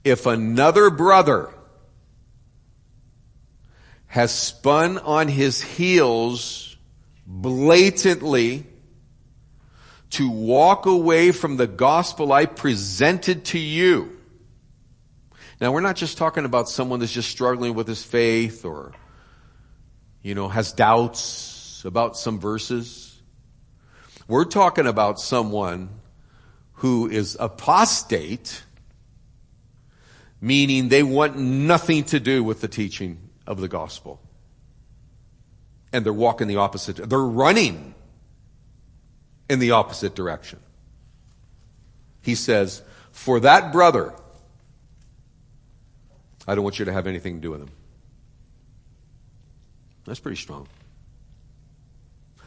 [0.03, 1.49] if another brother
[4.07, 6.77] has spun on his heels
[7.25, 8.65] blatantly
[10.11, 14.17] to walk away from the gospel I presented to you.
[15.59, 18.93] Now we're not just talking about someone that's just struggling with his faith or,
[20.21, 23.21] you know, has doubts about some verses.
[24.27, 25.89] We're talking about someone
[26.73, 28.63] who is apostate,
[30.41, 34.19] meaning they want nothing to do with the teaching of the gospel.
[35.93, 37.95] And they're walking the opposite, they're running
[39.51, 40.59] in the opposite direction.
[42.21, 44.13] He says, for that brother,
[46.47, 47.71] I don't want you to have anything to do with him.
[50.05, 50.69] That's pretty strong.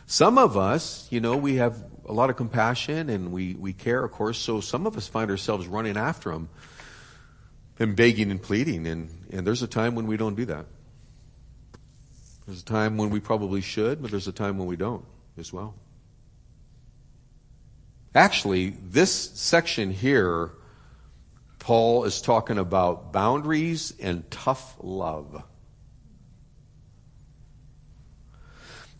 [0.06, 1.76] Some of us, you know, we have
[2.08, 5.30] a lot of compassion and we, we care, of course, so some of us find
[5.30, 6.48] ourselves running after him
[7.78, 10.64] and begging and pleading, and, and there's a time when we don't do that.
[12.46, 15.04] There's a time when we probably should, but there's a time when we don't
[15.36, 15.74] as well.
[18.14, 20.52] Actually, this section here,
[21.58, 25.42] Paul is talking about boundaries and tough love.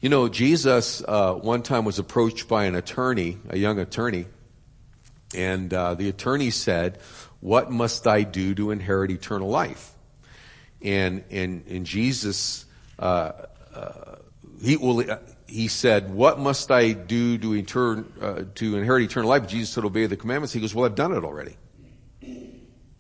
[0.01, 4.27] You know, Jesus uh, one time was approached by an attorney, a young attorney,
[5.35, 6.99] and uh, the attorney said,
[7.39, 9.93] "What must I do to inherit eternal life?"
[10.83, 12.67] And and and Jesus
[12.99, 13.33] uh,
[13.75, 14.17] uh,
[14.61, 15.05] he will.
[15.47, 20.07] He said, "What must I do to, uh, to inherit eternal life?" Jesus said, "Obey
[20.07, 21.57] the commandments." He goes, "Well, I've done it already.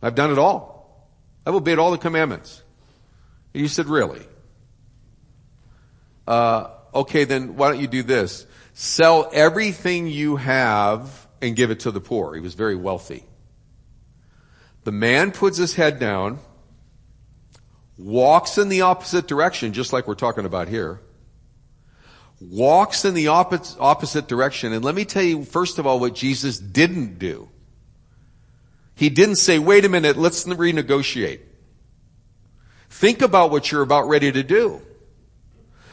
[0.02, 1.09] I've done it all.
[1.46, 2.62] I've obeyed all the commandments."
[3.54, 4.26] And you said, "Really?"
[6.26, 8.46] Uh, okay, then why don't you do this?
[8.74, 12.35] Sell everything you have and give it to the poor.
[12.35, 13.24] He was very wealthy.
[14.85, 16.38] The man puts his head down
[17.96, 21.00] walks in the opposite direction, just like we're talking about here,
[22.40, 24.73] walks in the opposite, opposite direction.
[24.73, 27.49] And let me tell you, first of all, what Jesus didn't do.
[28.94, 31.40] He didn't say, wait a minute, let's renegotiate.
[32.90, 34.81] Think about what you're about ready to do.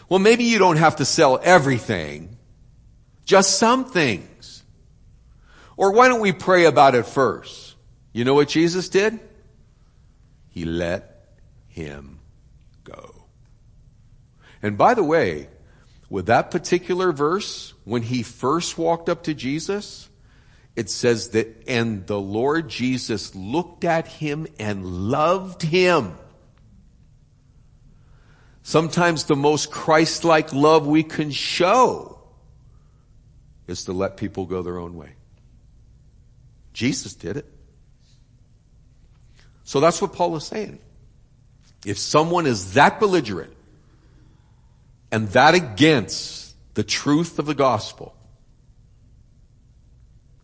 [0.08, 2.38] Well, maybe you don't have to sell everything,
[3.25, 4.63] just some things.
[5.77, 7.75] Or why don't we pray about it first?
[8.13, 9.19] You know what Jesus did?
[10.49, 11.30] He let
[11.69, 12.19] him
[12.84, 13.25] go.
[14.62, 15.47] And by the way,
[16.12, 20.10] with that particular verse, when he first walked up to Jesus,
[20.76, 26.17] it says that, and the Lord Jesus looked at him and loved him.
[28.62, 32.21] Sometimes the most Christ-like love we can show
[33.67, 35.13] is to let people go their own way.
[36.74, 37.45] Jesus did it.
[39.63, 40.80] So that's what Paul is saying.
[41.86, 43.56] If someone is that belligerent
[45.12, 48.15] and that against the truth of the gospel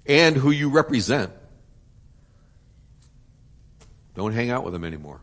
[0.05, 1.31] and who you represent,
[4.15, 5.21] don't hang out with them anymore.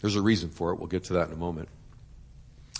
[0.00, 0.78] There's a reason for it.
[0.78, 1.68] We'll get to that in a moment.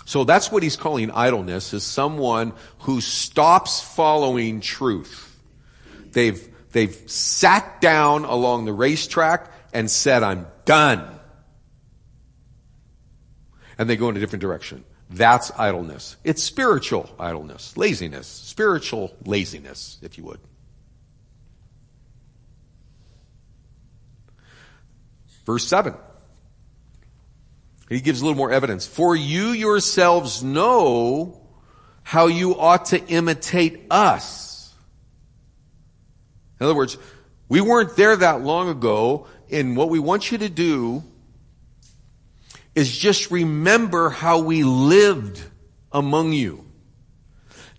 [0.05, 5.37] So that's what he's calling idleness is someone who stops following truth.
[6.13, 11.16] They've, they've sat down along the racetrack and said, I'm done.
[13.77, 14.83] And they go in a different direction.
[15.09, 16.17] That's idleness.
[16.23, 20.39] It's spiritual idleness, laziness, spiritual laziness, if you would.
[25.45, 25.93] Verse 7.
[27.87, 28.85] He gives a little more evidence.
[28.85, 31.41] For you yourselves know
[32.03, 34.73] how you ought to imitate us.
[36.59, 36.97] In other words,
[37.47, 41.03] we weren't there that long ago and what we want you to do
[42.77, 45.41] is just remember how we lived
[45.91, 46.63] among you.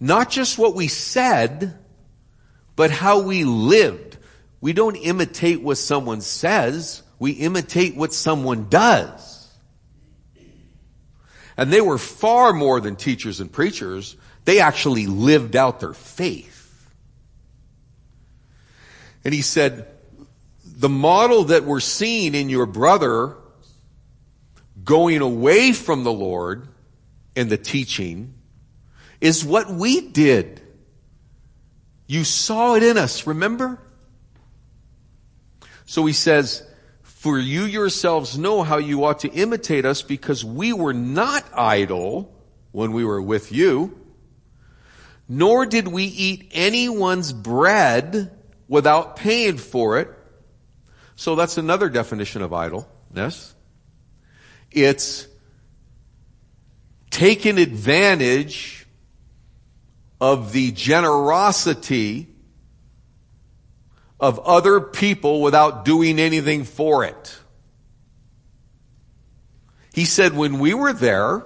[0.00, 1.78] Not just what we said,
[2.74, 4.16] but how we lived.
[4.60, 9.48] We don't imitate what someone says, we imitate what someone does.
[11.56, 14.16] And they were far more than teachers and preachers.
[14.46, 16.90] They actually lived out their faith.
[19.24, 19.86] And he said,
[20.64, 23.36] the model that we're seeing in your brother
[24.88, 26.66] going away from the Lord
[27.36, 28.32] and the teaching
[29.20, 30.62] is what we did.
[32.06, 33.78] You saw it in us, remember?
[35.84, 36.66] So he says,
[37.02, 42.34] For you yourselves know how you ought to imitate us because we were not idle
[42.72, 43.94] when we were with you,
[45.28, 48.34] nor did we eat anyone's bread
[48.68, 50.08] without paying for it.
[51.14, 53.54] So that's another definition of idleness.
[54.70, 55.26] It's
[57.10, 58.86] taking advantage
[60.20, 62.28] of the generosity
[64.20, 67.38] of other people without doing anything for it.
[69.94, 71.44] He said, when we were there,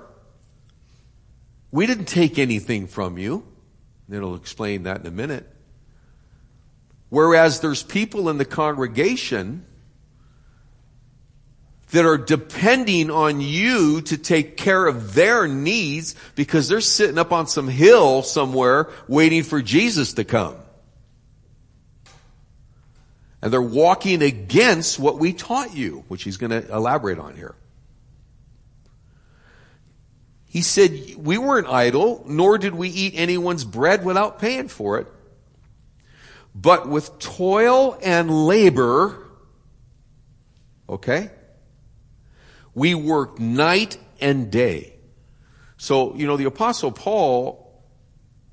[1.70, 3.46] we didn't take anything from you.
[4.06, 5.48] And it'll explain that in a minute.
[7.08, 9.66] Whereas there's people in the congregation
[11.92, 17.32] that are depending on you to take care of their needs because they're sitting up
[17.32, 20.56] on some hill somewhere waiting for Jesus to come.
[23.42, 27.54] And they're walking against what we taught you, which he's going to elaborate on here.
[30.46, 35.08] He said, we weren't idle, nor did we eat anyone's bread without paying for it.
[36.54, 39.26] But with toil and labor,
[40.88, 41.30] okay,
[42.74, 44.94] we worked night and day.
[45.76, 47.82] So, you know, the apostle Paul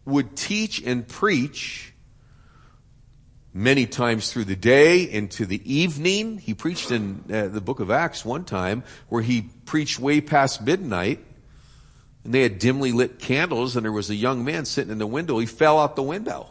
[0.06, 1.94] would teach and preach
[3.54, 6.38] many times through the day into the evening.
[6.38, 10.62] He preached in uh, the book of Acts one time where he preached way past
[10.62, 11.20] midnight
[12.24, 15.08] and they had dimly lit candles and there was a young man sitting in the
[15.08, 15.40] window.
[15.40, 16.48] He fell out the window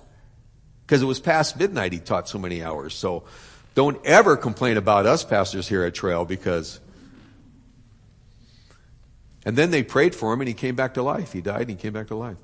[0.87, 1.93] because it was past midnight.
[1.93, 2.95] He taught so many hours.
[2.95, 3.25] So
[3.75, 6.81] don't ever complain about us pastors here at Trail because
[9.49, 11.33] and then they prayed for him and he came back to life.
[11.33, 12.37] He died and he came back to life.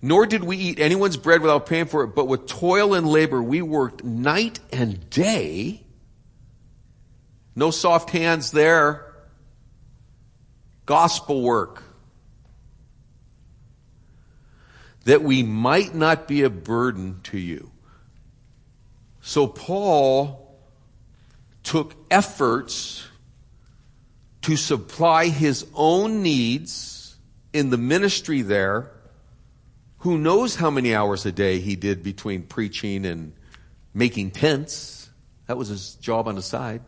[0.00, 3.42] Nor did we eat anyone's bread without paying for it, but with toil and labor
[3.42, 5.84] we worked night and day.
[7.54, 9.14] No soft hands there.
[10.86, 11.82] Gospel work.
[15.04, 17.72] That we might not be a burden to you.
[19.20, 20.58] So Paul
[21.62, 23.07] took efforts
[24.48, 27.18] to supply his own needs
[27.52, 28.90] in the ministry there
[29.98, 33.34] who knows how many hours a day he did between preaching and
[33.92, 35.10] making tents.
[35.48, 36.80] That was his job on the side.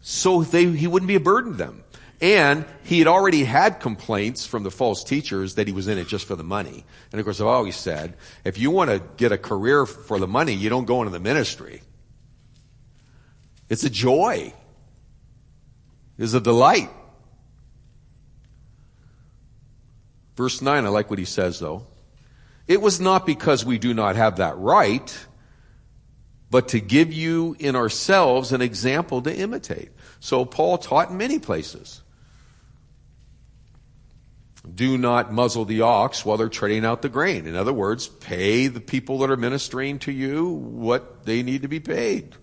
[0.00, 1.84] So they, he wouldn't be a burden to them.
[2.22, 6.08] And he had already had complaints from the false teachers that he was in it
[6.08, 6.86] just for the money.
[7.12, 10.26] And of course, I've always said, if you want to get a career for the
[10.26, 11.82] money, you don't go into the ministry.
[13.68, 14.52] It's a joy.
[16.18, 16.90] It's a delight.
[20.36, 21.86] Verse 9, I like what he says though.
[22.66, 25.26] It was not because we do not have that right,
[26.50, 29.90] but to give you in ourselves an example to imitate.
[30.20, 32.00] So Paul taught in many places.
[34.72, 37.46] Do not muzzle the ox while they're treading out the grain.
[37.46, 41.68] In other words, pay the people that are ministering to you what they need to
[41.68, 42.34] be paid.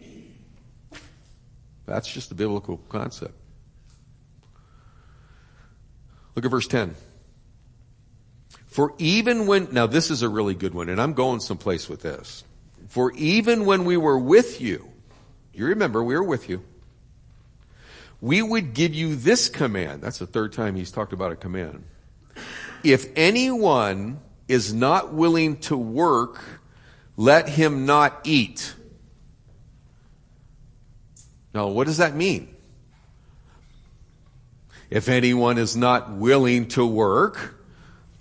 [1.92, 3.34] That's just the biblical concept.
[6.36, 6.96] Look at verse 10.
[8.68, 12.02] For even when, now this is a really good one, and I'm going someplace with
[12.02, 12.46] this.
[12.88, 14.88] For even when we were with you,
[15.54, 16.64] you remember we were with you,
[18.22, 20.02] we would give you this command.
[20.02, 21.84] That's the third time he's talked about a command.
[22.86, 26.42] If anyone is not willing to work,
[27.18, 28.76] let him not eat.
[31.54, 32.56] Now, what does that mean?
[34.90, 37.56] If anyone is not willing to work,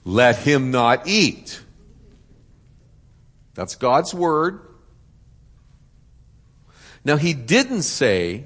[0.04, 1.60] let him not eat.
[3.54, 4.60] That's God's word.
[7.04, 8.44] Now he didn't say,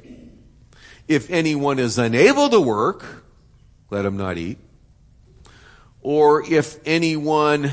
[1.07, 3.24] if anyone is unable to work,
[3.91, 4.59] let him not eat.
[6.01, 7.72] Or if anyone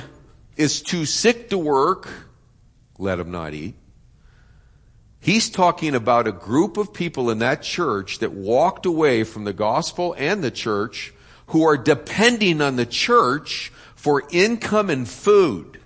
[0.57, 2.09] is too sick to work,
[2.97, 3.75] let him not eat.
[5.21, 9.53] He's talking about a group of people in that church that walked away from the
[9.53, 11.13] gospel and the church
[11.47, 15.79] who are depending on the church for income and food.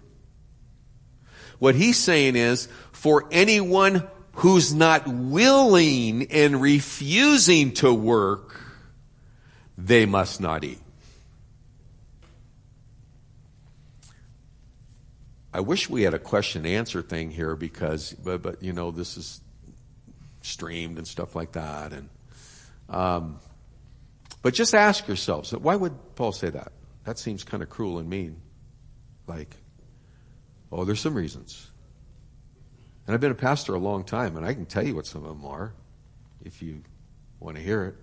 [1.59, 8.61] What he's saying is, for anyone who's not willing and refusing to work,
[9.77, 10.79] they must not eat.
[15.55, 18.91] I wish we had a question and answer thing here because, but, but you know,
[18.91, 19.39] this is
[20.41, 21.93] streamed and stuff like that.
[21.93, 22.09] And,
[22.89, 23.39] um,
[24.41, 26.73] but just ask yourselves, why would Paul say that?
[27.05, 28.41] That seems kind of cruel and mean.
[29.27, 29.55] Like,
[30.73, 31.71] oh, there's some reasons.
[33.07, 35.23] And I've been a pastor a long time, and I can tell you what some
[35.23, 35.73] of them are
[36.43, 36.83] if you
[37.39, 37.95] want to hear it.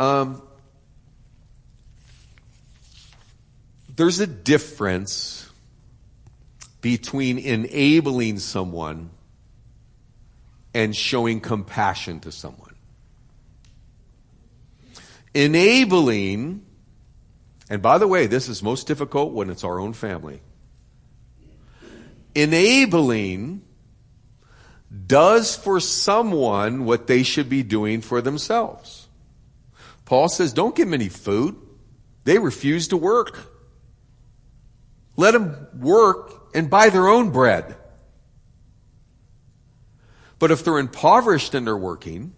[0.00, 0.42] Um,
[4.00, 5.46] there's a difference
[6.80, 9.10] between enabling someone
[10.72, 12.74] and showing compassion to someone.
[15.34, 16.64] Enabling,
[17.68, 20.40] and by the way, this is most difficult when it's our own family.
[22.34, 23.60] Enabling
[25.06, 29.08] does for someone what they should be doing for themselves.
[30.06, 31.54] Paul says, don't give them any food.
[32.24, 33.49] They refuse to work.
[35.16, 37.76] Let them work and buy their own bread.
[40.38, 42.34] But if they're impoverished and they're working,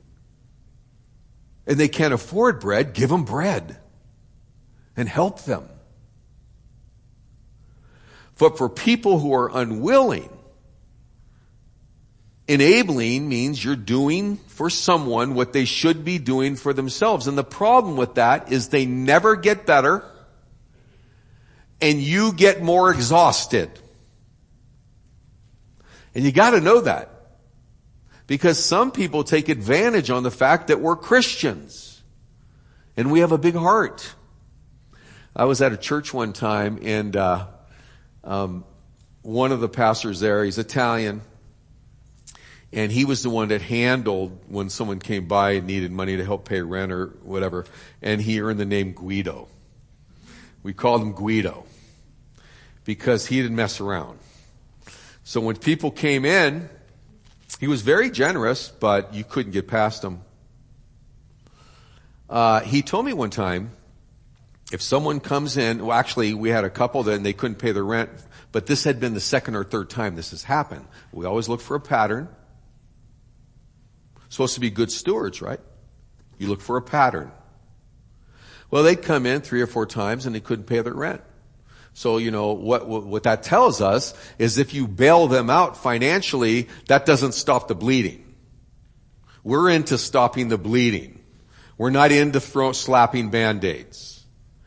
[1.67, 3.79] and they can't afford bread, give them bread
[4.97, 5.69] and help them.
[8.39, 10.29] But for people who are unwilling,
[12.49, 17.29] enabling means you're doing for someone what they should be doing for themselves.
[17.29, 20.05] And the problem with that is they never get better
[21.83, 23.69] and you get more exhausted.
[26.15, 27.11] And you gotta know that.
[28.29, 32.01] Because some people take advantage on the fact that we're Christians.
[32.97, 34.15] And we have a big heart.
[35.35, 37.47] I was at a church one time and, uh,
[38.23, 38.65] um,
[39.23, 41.23] one of the pastors there, he's Italian,
[42.73, 46.25] and he was the one that handled when someone came by and needed money to
[46.25, 47.65] help pay rent or whatever,
[48.01, 49.49] and he earned the name Guido.
[50.63, 51.65] We called him Guido
[52.85, 54.19] because he didn't mess around.
[55.25, 56.69] So when people came in,
[57.61, 60.21] he was very generous, but you couldn't get past him.
[62.29, 63.71] Uh, he told me one time,
[64.73, 67.85] if someone comes in, well actually we had a couple that they couldn't pay their
[67.85, 68.11] rent,
[68.53, 70.87] but this had been the second or third time this has happened.
[71.13, 72.29] We always look for a pattern.
[74.29, 75.61] Supposed to be good stewards, right?
[76.39, 77.31] You look for a pattern.
[78.71, 81.21] Well, they'd come in three or four times and they couldn't pay their rent.
[81.95, 86.69] So, you know, what, what that tells us is if you bail them out financially,
[86.89, 88.35] that doesn't stop the bleeding.
[89.45, 91.23] We're into stopping the bleeding.
[91.77, 94.25] We're not into throw, slapping band-aids.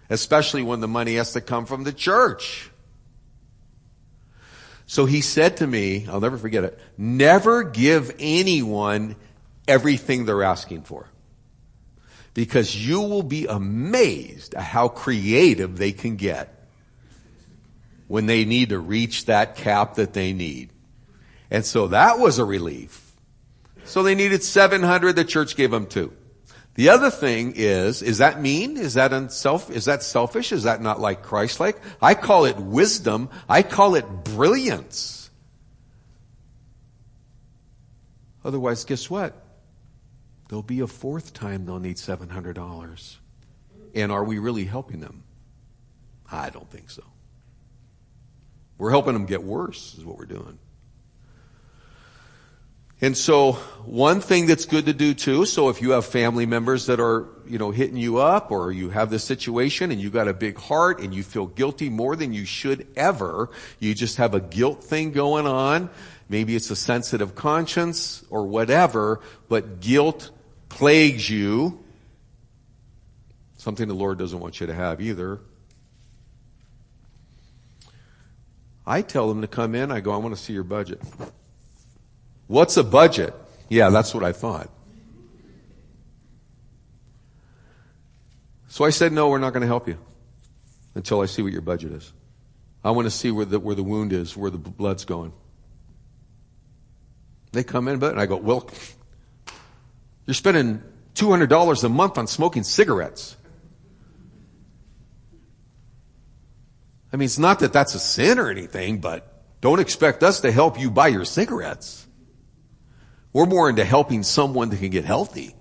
[0.09, 2.69] Especially when the money has to come from the church.
[4.85, 9.15] So he said to me, I'll never forget it, never give anyone
[9.67, 11.09] everything they're asking for.
[12.35, 16.54] Because you will be amazed at how creative they can get
[18.07, 20.71] when they need to reach that cap that they need.
[21.49, 23.15] And so that was a relief.
[23.85, 26.13] So they needed 700, the church gave them two.
[26.75, 28.75] The other thing is, is that mean?
[28.75, 30.51] Is that unself, is that selfish?
[30.51, 31.79] Is that not like Christ-like?
[32.01, 33.29] I call it wisdom.
[33.47, 35.29] I call it brilliance.
[38.43, 39.41] Otherwise, guess what?
[40.49, 43.17] There'll be a fourth time they'll need $700.
[43.95, 45.23] And are we really helping them?
[46.29, 47.03] I don't think so.
[48.77, 50.59] We're helping them get worse, is what we're doing.
[53.01, 53.53] And so
[53.83, 57.27] one thing that's good to do too, so if you have family members that are,
[57.45, 60.57] you know, hitting you up or you have this situation and you got a big
[60.57, 63.49] heart and you feel guilty more than you should ever,
[63.79, 65.89] you just have a guilt thing going on.
[66.29, 69.19] Maybe it's a sensitive conscience or whatever,
[69.49, 70.31] but guilt
[70.69, 71.83] plagues you.
[73.57, 75.41] Something the Lord doesn't want you to have either.
[78.87, 79.91] I tell them to come in.
[79.91, 81.01] I go, I want to see your budget.
[82.47, 83.33] What's a budget?
[83.69, 84.69] Yeah, that's what I thought.
[88.67, 89.97] So I said, no, we're not going to help you
[90.95, 92.11] until I see what your budget is.
[92.83, 95.33] I want to see where the, where the wound is, where the blood's going.
[97.51, 98.69] They come in, but and I go, well,
[100.25, 100.83] you're spending
[101.15, 103.37] $200 a month on smoking cigarettes.
[107.15, 110.51] I mean, it's not that that's a sin or anything, but don't expect us to
[110.51, 112.05] help you buy your cigarettes.
[113.31, 115.55] We're more into helping someone that can get healthy.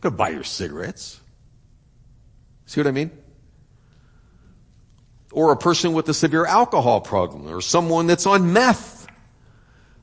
[0.00, 1.20] Go buy your cigarettes.
[2.66, 3.12] See what I mean?
[5.30, 9.06] Or a person with a severe alcohol problem, or someone that's on meth.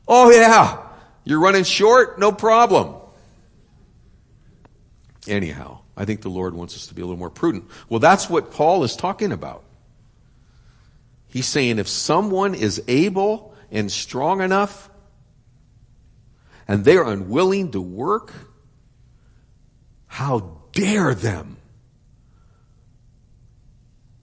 [0.07, 0.88] Oh yeah,
[1.25, 2.17] you're running short?
[2.17, 2.95] No problem.
[5.27, 7.65] Anyhow, I think the Lord wants us to be a little more prudent.
[7.89, 9.65] Well, that's what Paul is talking about.
[11.28, 14.89] He's saying if someone is able and strong enough
[16.67, 18.34] and they're unwilling to work,
[20.07, 21.57] how dare them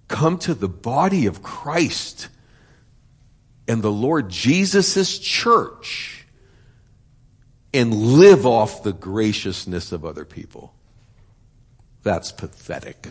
[0.09, 2.29] come to the body of Christ
[3.67, 6.27] and the Lord Jesus' church
[7.73, 10.73] and live off the graciousness of other people.
[12.03, 13.09] That's pathetic.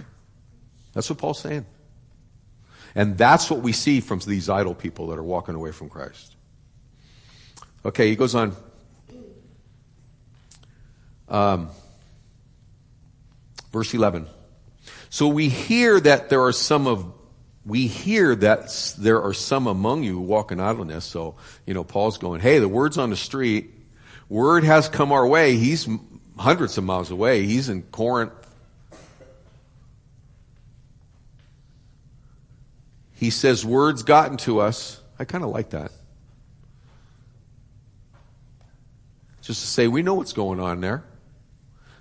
[0.93, 1.65] That's what Paul's saying.
[2.95, 6.35] And that's what we see from these idle people that are walking away from Christ.
[7.85, 8.55] Okay, he goes on.
[11.27, 11.69] Um,
[13.71, 14.27] verse 11.
[15.09, 17.11] So we hear that there are some of,
[17.65, 21.05] we hear that there are some among you walking walk in idleness.
[21.05, 21.35] So,
[21.65, 23.71] you know, Paul's going, hey, the word's on the street.
[24.29, 25.57] Word has come our way.
[25.57, 25.87] He's
[26.37, 27.45] hundreds of miles away.
[27.45, 28.31] He's in Corinth.
[33.23, 35.01] He says, word's gotten to us.
[35.17, 35.93] I kind of like that.
[39.41, 41.05] Just to say, we know what's going on there.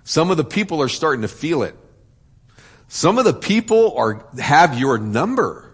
[0.03, 1.77] Some of the people are starting to feel it.
[2.89, 5.73] Some of the people are, have your number.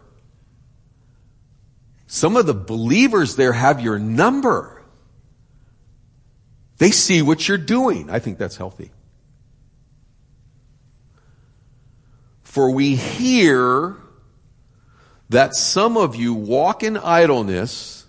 [2.05, 4.83] Some of the believers there have your number.
[6.77, 8.11] They see what you're doing.
[8.11, 8.91] I think that's healthy.
[12.43, 13.97] For we hear
[15.29, 18.05] that some of you walk in idleness,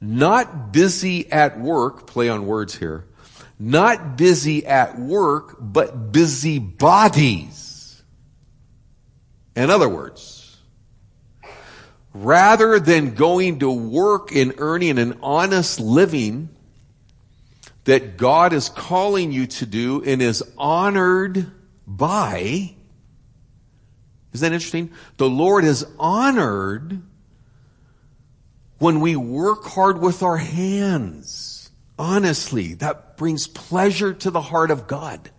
[0.00, 3.04] not busy at work, play on words here,
[3.58, 8.02] not busy at work, but busy bodies.
[9.54, 10.56] In other words,
[12.12, 16.48] rather than going to work and earning an honest living
[17.84, 21.50] that God is calling you to do and is honored
[21.86, 22.74] by,
[24.32, 24.90] isn't that interesting?
[25.18, 27.02] The Lord is honored
[28.78, 31.70] when we work hard with our hands.
[31.98, 35.30] Honestly, that brings pleasure to the heart of God.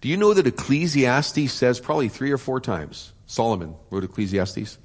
[0.00, 3.12] Do you know that Ecclesiastes says probably three or four times?
[3.26, 4.78] Solomon wrote Ecclesiastes.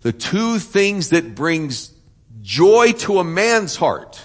[0.00, 1.92] The two things that brings
[2.40, 4.22] joy to a man's heart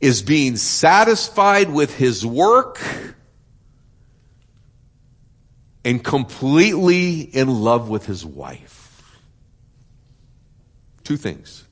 [0.00, 2.80] is being satisfied with his work
[5.84, 9.20] and completely in love with his wife.
[11.04, 11.64] Two things.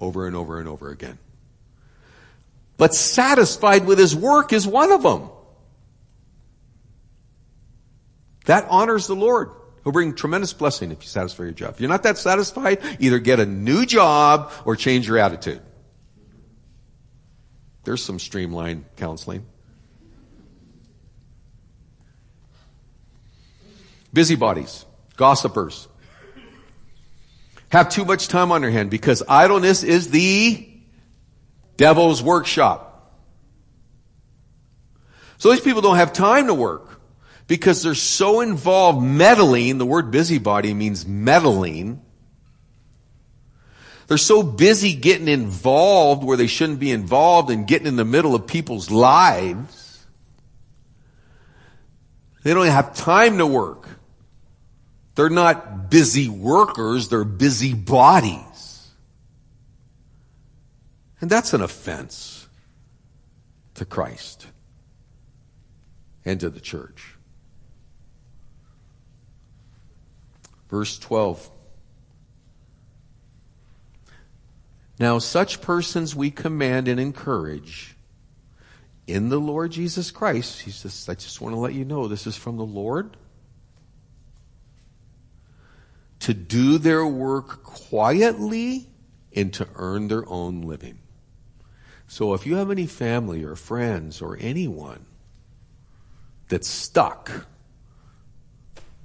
[0.00, 1.18] Over and over and over again.
[2.78, 5.28] But satisfied with his work is one of them.
[8.46, 9.50] That honors the Lord.
[9.84, 11.74] He'll bring tremendous blessing if you satisfy your job.
[11.74, 15.60] If you're not that satisfied, either get a new job or change your attitude.
[17.84, 19.46] There's some streamlined counseling.
[24.12, 24.84] Busybodies,
[25.16, 25.88] gossipers,
[27.70, 30.68] have too much time on their hand because idleness is the
[31.76, 32.86] devil's workshop.
[35.38, 37.00] So these people don't have time to work
[37.46, 39.78] because they're so involved meddling.
[39.78, 42.02] The word busybody means meddling.
[44.10, 48.34] They're so busy getting involved where they shouldn't be involved and getting in the middle
[48.34, 50.04] of people's lives.
[52.42, 53.86] They don't have time to work.
[55.14, 58.90] They're not busy workers, they're busy bodies.
[61.20, 62.48] And that's an offense
[63.74, 64.48] to Christ
[66.24, 67.14] and to the church.
[70.68, 71.48] Verse 12.
[75.00, 77.96] Now, such persons we command and encourage
[79.06, 80.60] in the Lord Jesus Christ.
[80.60, 83.16] He says, I just want to let you know this is from the Lord
[86.18, 88.90] to do their work quietly
[89.34, 90.98] and to earn their own living.
[92.06, 95.06] So if you have any family or friends or anyone
[96.50, 97.46] that's stuck,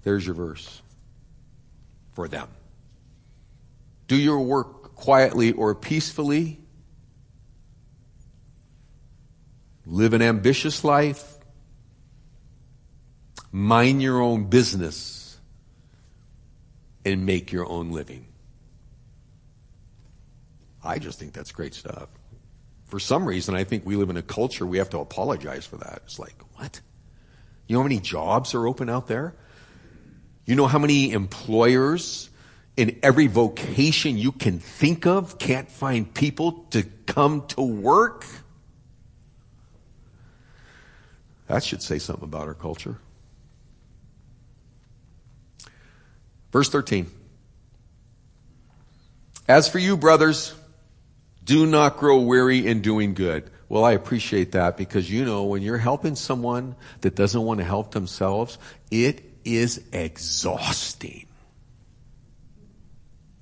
[0.03, 0.81] there's your verse
[2.11, 2.49] for them.
[4.07, 6.59] Do your work quietly or peacefully.
[9.85, 11.35] Live an ambitious life.
[13.51, 15.37] Mind your own business
[17.05, 18.25] and make your own living.
[20.83, 22.09] I just think that's great stuff.
[22.85, 25.77] For some reason, I think we live in a culture we have to apologize for
[25.77, 26.01] that.
[26.05, 26.81] It's like, what?
[27.67, 29.35] You know how many jobs are open out there?
[30.45, 32.29] You know how many employers
[32.77, 38.25] in every vocation you can think of can't find people to come to work?
[41.47, 42.97] That should say something about our culture.
[46.51, 47.07] Verse 13.
[49.47, 50.53] As for you, brothers,
[51.43, 53.49] do not grow weary in doing good.
[53.69, 57.63] well, I appreciate that because you know, when you're helping someone that doesn't want to
[57.63, 58.57] help themselves,
[58.89, 61.27] it is exhausting.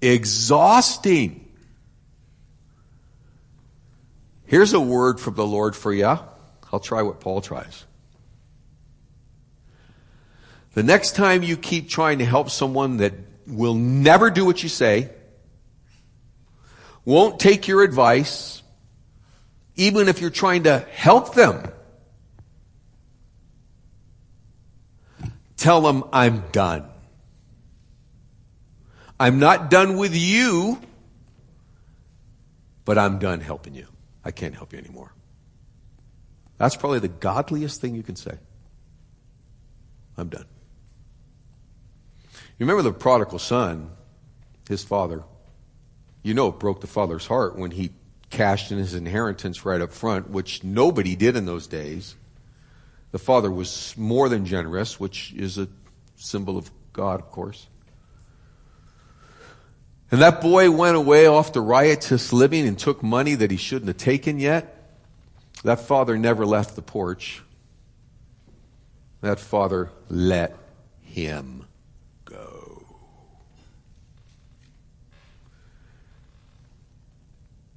[0.04, 1.48] Exhausting.
[4.46, 6.20] Here's a word from the Lord for you.
[6.74, 7.86] I'll try what Paul tries.
[10.74, 13.14] The next time you keep trying to help someone that
[13.48, 15.10] will never do what you say,
[17.06, 18.62] won't take your advice,
[19.78, 21.72] even if you're trying to help them,
[25.56, 26.90] tell them, I'm done.
[29.24, 30.82] I'm not done with you,
[32.84, 33.88] but I'm done helping you.
[34.22, 35.14] I can't help you anymore.
[36.58, 38.34] That's probably the godliest thing you can say.
[40.18, 40.44] I'm done.
[42.34, 43.92] You remember the prodigal son,
[44.68, 45.24] his father.
[46.22, 47.92] You know it broke the father's heart when he
[48.30, 52.18] cashed in his inheritance right up front, which nobody did in those days.
[53.12, 55.70] The father was more than generous, which is a
[56.18, 57.68] symbol of God, of course.
[60.14, 63.88] And that boy went away off to riotous living and took money that he shouldn't
[63.88, 64.94] have taken yet.
[65.64, 67.42] That father never left the porch.
[69.22, 70.56] That father let
[71.02, 71.66] him
[72.26, 72.86] go.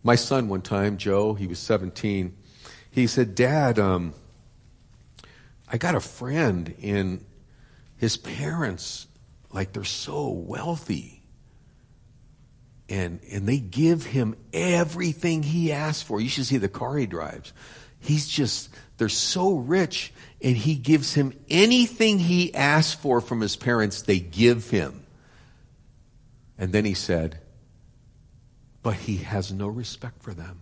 [0.03, 2.37] My son, one time, Joe, he was 17,
[2.91, 4.13] he said, Dad, um,
[5.73, 7.25] I got a friend and
[7.97, 9.07] his parents,
[9.55, 11.16] like they're so wealthy.
[12.89, 16.21] And, and they give him everything he asks for.
[16.21, 17.53] You should see the car he drives.
[17.99, 23.57] He's just, they're so rich and he gives him anything he asks for from his
[23.57, 25.05] parents, they give him.
[26.59, 27.41] And then he said,
[28.87, 30.61] but he has no respect for them.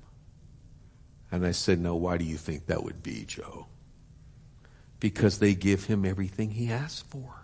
[1.31, 3.67] And I said, No, why do you think that would be, Joe?
[4.99, 7.44] Because they give him everything he asks for.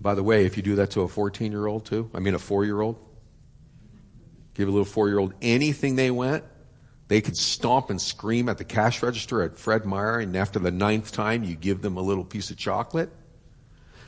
[0.00, 2.34] By the way, if you do that to a 14 year old too, I mean
[2.34, 2.96] a four year old,
[4.54, 6.44] give a little four year old anything they want,
[7.08, 10.70] they could stomp and scream at the cash register at Fred Meyer, and after the
[10.70, 13.10] ninth time, you give them a little piece of chocolate.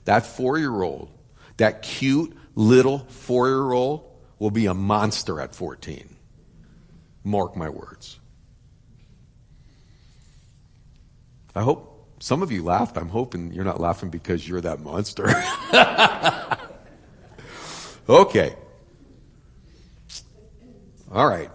[0.05, 1.11] That four year old,
[1.57, 4.07] that cute, little four year old
[4.39, 6.17] will be a monster at 14.
[7.25, 8.19] Mark my words.
[11.55, 11.90] I hope
[12.21, 12.99] some of you laughed.
[12.99, 15.27] I'm hoping you're not laughing because you're that monster.
[18.09, 18.55] okay.
[21.11, 21.51] All right.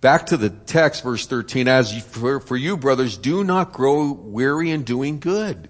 [0.00, 1.66] Back to the text, verse 13.
[1.66, 5.68] As for, for you, brothers, do not grow weary in doing good.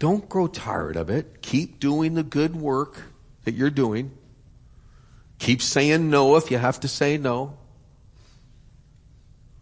[0.00, 1.40] Don't grow tired of it.
[1.40, 3.04] Keep doing the good work
[3.44, 4.10] that you're doing.
[5.38, 7.56] Keep saying no if you have to say no.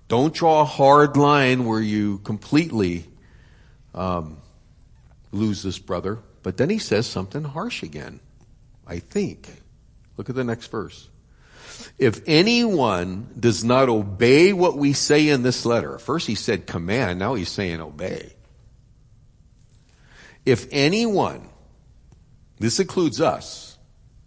[0.09, 3.09] Don't draw a hard line where you completely
[3.95, 4.38] um,
[5.32, 6.18] lose this brother.
[6.42, 8.20] But then he says something harsh again,
[8.86, 9.49] I think.
[10.16, 11.09] Look at the next verse.
[11.99, 17.18] If anyone does not obey what we say in this letter, first he said command,
[17.18, 18.34] now he's saying obey.
[20.45, 21.49] If anyone,
[22.59, 23.78] this includes us,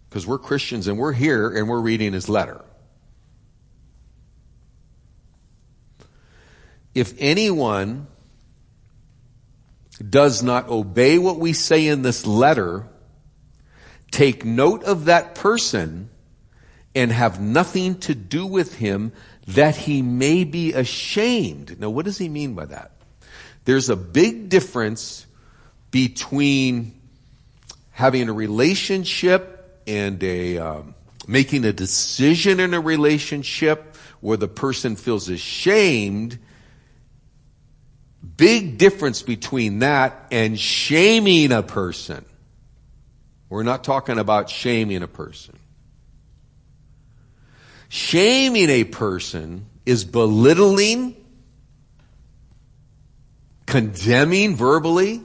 [0.08, 2.64] because we're Christians and we're here and we're reading his letter.
[6.94, 8.08] If anyone
[9.98, 12.86] does not obey what we say in this letter,
[14.10, 16.10] take note of that person
[16.94, 19.12] and have nothing to do with him
[19.48, 21.80] that he may be ashamed.
[21.80, 22.92] Now, what does he mean by that?
[23.64, 25.26] There's a big difference
[25.90, 27.00] between
[27.92, 30.94] having a relationship and a um,
[31.26, 36.38] making a decision in a relationship where the person feels ashamed
[38.38, 42.24] big difference between that and shaming a person
[43.50, 45.58] we're not talking about shaming a person
[47.90, 51.14] shaming a person is belittling
[53.66, 55.20] condemning verbally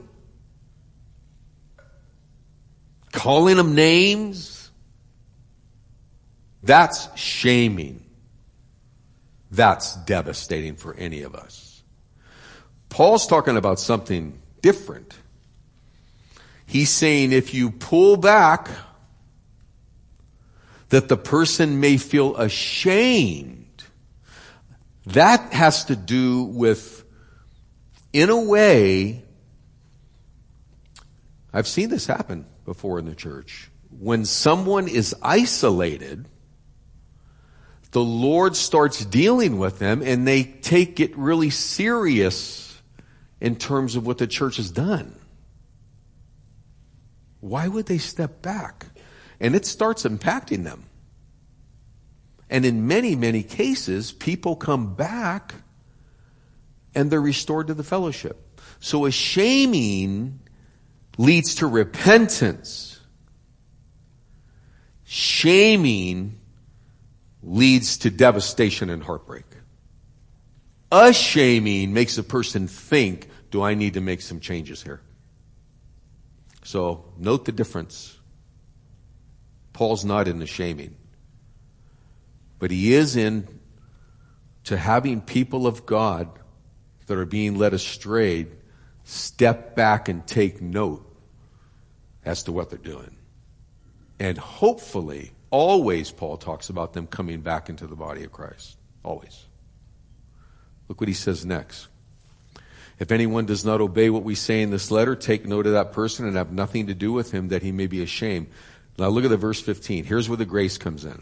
[3.14, 4.54] calling them names
[6.64, 8.06] that's shaming.
[9.52, 11.63] That's devastating for any of us.
[12.94, 15.16] Paul's talking about something different.
[16.68, 18.70] He's saying if you pull back,
[20.90, 23.84] that the person may feel ashamed.
[25.08, 27.04] That has to do with,
[28.14, 29.24] in a way,
[31.52, 33.72] I've seen this happen before in the church.
[33.90, 36.28] When someone is isolated,
[37.90, 42.73] the Lord starts dealing with them and they take it really serious
[43.44, 45.14] in terms of what the church has done.
[47.42, 48.86] Why would they step back?
[49.42, 50.86] And it starts impacting them.
[52.50, 55.56] And in many, many cases, people come back
[56.96, 58.62] and they're restored to the fellowship.
[58.80, 60.40] So a shaming
[61.18, 63.02] leads to repentance.
[65.04, 66.40] Shaming
[67.42, 69.44] leads to devastation and heartbreak.
[70.94, 75.00] A shaming makes a person think, do I need to make some changes here?
[76.64, 78.18] So note the difference.
[79.74, 80.96] Paul's not in the shaming,
[82.58, 83.48] but he is in
[84.64, 86.30] to having people of God
[87.06, 88.48] that are being led astray
[89.04, 91.06] step back and take note
[92.26, 93.16] as to what they're doing.
[94.20, 98.78] And hopefully, always, Paul talks about them coming back into the body of Christ.
[99.04, 99.46] Always.
[100.88, 101.90] Look what he says next.
[103.04, 105.92] If anyone does not obey what we say in this letter, take note of that
[105.92, 108.48] person and have nothing to do with him that he may be ashamed.
[108.98, 110.06] Now look at the verse 15.
[110.06, 111.22] Here's where the grace comes in.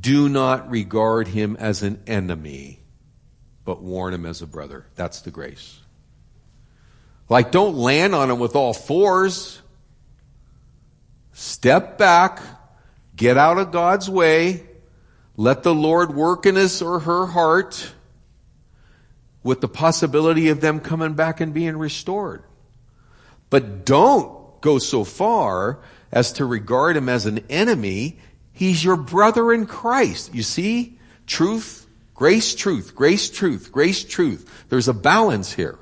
[0.00, 2.78] Do not regard him as an enemy,
[3.64, 4.86] but warn him as a brother.
[4.94, 5.80] That's the grace.
[7.28, 9.60] Like don't land on him with all fours.
[11.32, 12.40] Step back,
[13.16, 14.62] get out of God's way,
[15.36, 17.94] let the Lord work in his or her heart
[19.48, 22.42] with the possibility of them coming back and being restored.
[23.48, 25.78] But don't go so far
[26.12, 28.18] as to regard him as an enemy.
[28.52, 30.34] He's your brother in Christ.
[30.34, 30.98] You see?
[31.26, 34.66] Truth, grace, truth, grace, truth, grace, truth.
[34.68, 35.78] There's a balance here.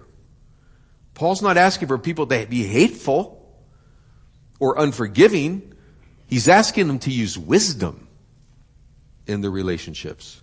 [1.14, 3.53] Paul's not asking for people to be hateful
[4.61, 5.75] or unforgiving.
[6.29, 8.07] He's asking them to use wisdom
[9.27, 10.41] in their relationships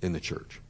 [0.00, 0.60] in the church.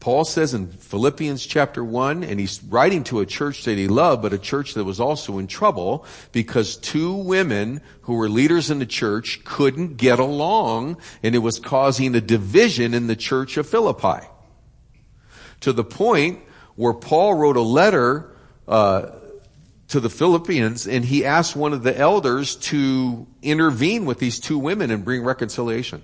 [0.00, 4.22] Paul says in Philippians chapter 1, and he's writing to a church that he loved,
[4.22, 8.78] but a church that was also in trouble because two women who were leaders in
[8.78, 13.68] the church couldn't get along and it was causing a division in the church of
[13.68, 14.24] Philippi.
[15.62, 16.40] To the point
[16.76, 18.30] where Paul wrote a letter,
[18.68, 19.10] uh,
[19.88, 24.58] to the Philippians and he asked one of the elders to intervene with these two
[24.58, 26.02] women and bring reconciliation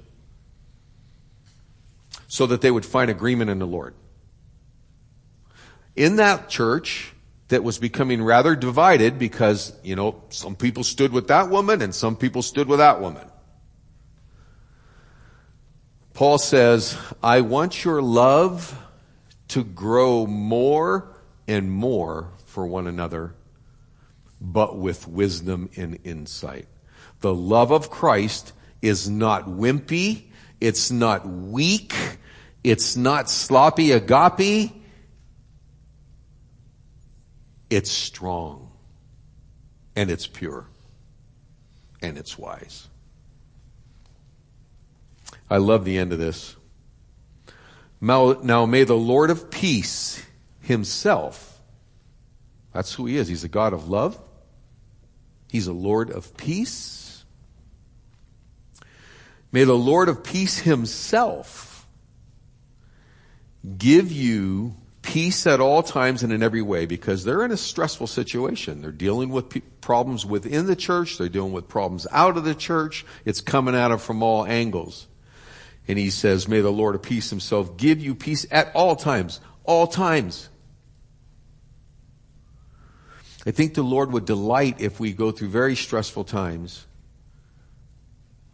[2.34, 3.94] so that they would find agreement in the Lord.
[5.94, 7.12] In that church
[7.46, 11.94] that was becoming rather divided because, you know, some people stood with that woman and
[11.94, 13.24] some people stood with that woman.
[16.12, 18.76] Paul says, I want your love
[19.50, 21.14] to grow more
[21.46, 23.32] and more for one another,
[24.40, 26.66] but with wisdom and insight.
[27.20, 30.24] The love of Christ is not wimpy.
[30.60, 31.94] It's not weak.
[32.64, 34.72] It's not sloppy agape.
[37.68, 38.72] It's strong.
[39.94, 40.66] And it's pure.
[42.00, 42.88] And it's wise.
[45.50, 46.56] I love the end of this.
[48.00, 50.24] Now, now may the Lord of peace
[50.60, 51.60] himself,
[52.72, 53.28] that's who he is.
[53.28, 54.18] He's a God of love.
[55.50, 57.24] He's a Lord of peace.
[59.52, 61.73] May the Lord of peace himself
[63.78, 68.06] give you peace at all times and in every way because they're in a stressful
[68.06, 68.80] situation.
[68.80, 71.18] They're dealing with pe- problems within the church.
[71.18, 73.04] They're dealing with problems out of the church.
[73.24, 75.06] It's coming at them from all angles.
[75.86, 79.40] And he says, may the Lord of peace himself give you peace at all times.
[79.64, 80.48] All times.
[83.46, 86.86] I think the Lord would delight if we go through very stressful times,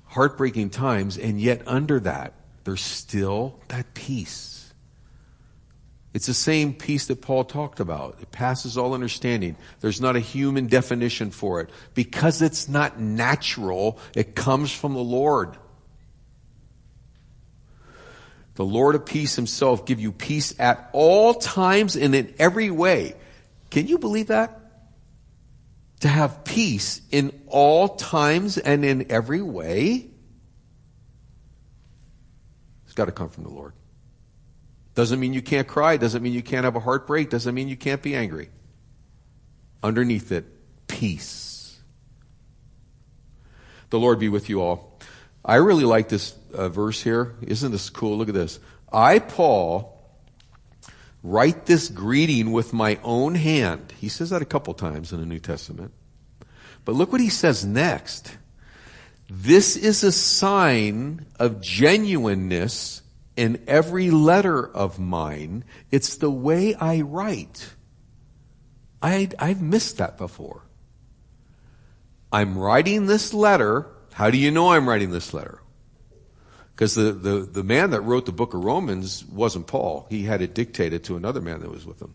[0.06, 2.34] heartbreaking times, and yet under that,
[2.64, 4.59] there's still that peace
[6.12, 8.18] it's the same peace that Paul talked about.
[8.20, 9.56] It passes all understanding.
[9.80, 11.70] There's not a human definition for it.
[11.94, 15.56] Because it's not natural, it comes from the Lord.
[18.56, 23.14] The Lord of peace himself give you peace at all times and in every way.
[23.70, 24.58] Can you believe that?
[26.00, 30.10] To have peace in all times and in every way?
[32.84, 33.74] It's got to come from the Lord.
[34.94, 35.96] Doesn't mean you can't cry.
[35.96, 37.30] Doesn't mean you can't have a heartbreak.
[37.30, 38.50] Doesn't mean you can't be angry.
[39.82, 40.46] Underneath it,
[40.86, 41.80] peace.
[43.90, 44.98] The Lord be with you all.
[45.44, 47.34] I really like this uh, verse here.
[47.42, 48.18] Isn't this cool?
[48.18, 48.60] Look at this.
[48.92, 50.00] I, Paul,
[51.22, 53.92] write this greeting with my own hand.
[53.98, 55.92] He says that a couple times in the New Testament.
[56.84, 58.36] But look what he says next.
[59.28, 63.02] This is a sign of genuineness
[63.40, 65.64] in every letter of mine.
[65.90, 67.72] It's the way I write.
[69.00, 70.60] I, I've missed that before.
[72.30, 73.86] I'm writing this letter.
[74.12, 75.62] How do you know I'm writing this letter?
[76.74, 80.06] Because the, the, the man that wrote the book of Romans wasn't Paul.
[80.10, 82.12] He had it dictated to another man that was with him.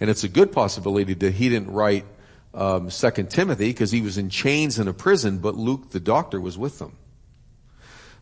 [0.00, 2.06] And it's a good possibility that he didn't write
[2.54, 6.40] um, Second Timothy because he was in chains in a prison, but Luke the doctor
[6.40, 6.96] was with them.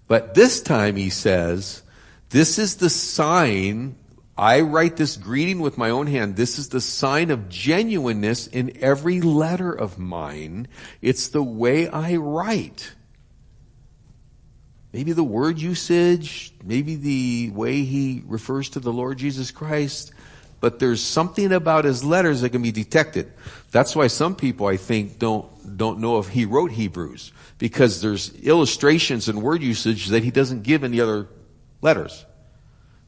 [0.09, 1.83] But this time he says,
[2.31, 3.97] this is the sign.
[4.39, 6.37] I write this greeting with my own hand.
[6.37, 10.69] This is the sign of genuineness in every letter of mine.
[11.01, 12.93] It's the way I write.
[14.93, 20.13] Maybe the word usage, maybe the way he refers to the Lord Jesus Christ,
[20.61, 23.31] but there's something about his letters that can be detected.
[23.73, 28.35] That's why some people, I think, don't, don't know if he wrote Hebrews, because there's
[28.37, 31.29] illustrations and word usage that he doesn't give in the other
[31.87, 32.27] letters.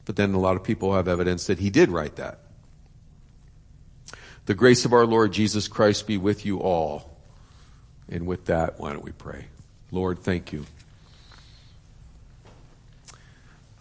[0.05, 2.39] But then a lot of people have evidence that he did write that.
[4.45, 7.17] The grace of our Lord Jesus Christ be with you all.
[8.07, 9.47] And with that, why don't we pray?
[9.91, 10.65] Lord, thank you.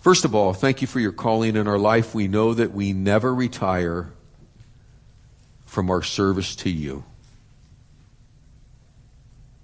[0.00, 2.14] First of all, thank you for your calling in our life.
[2.14, 4.12] We know that we never retire
[5.64, 7.04] from our service to you.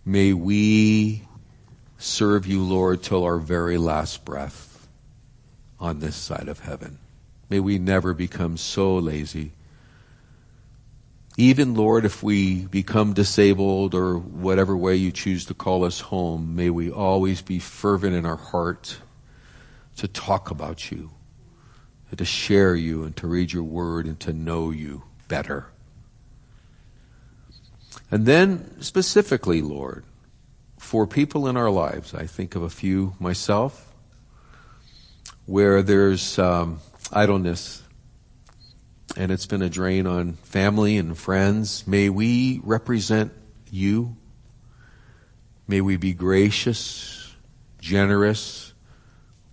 [0.05, 1.22] May we
[1.99, 4.74] serve you, Lord, till our very last breath
[5.85, 6.99] on this side of heaven.
[7.51, 9.53] May we never become so lazy.
[11.37, 16.57] Even, Lord, if we become disabled or whatever way you choose to call us home,
[16.57, 18.97] may we always be fervent in our heart
[19.97, 21.11] to talk about you,
[22.09, 25.66] and to share you, and to read your word and to know you better.
[28.11, 30.05] And then, specifically, Lord,
[30.78, 33.84] for people in our lives, I think of a few myself,
[35.47, 36.80] where there's um,
[37.12, 37.82] idleness
[39.16, 41.86] and it's been a drain on family and friends.
[41.86, 43.32] May we represent
[43.70, 44.16] you.
[45.68, 47.34] May we be gracious,
[47.80, 48.72] generous,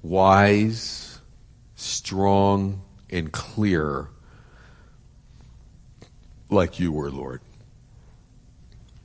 [0.01, 1.19] wise,
[1.75, 4.09] strong, and clear
[6.49, 7.41] like you were, Lord.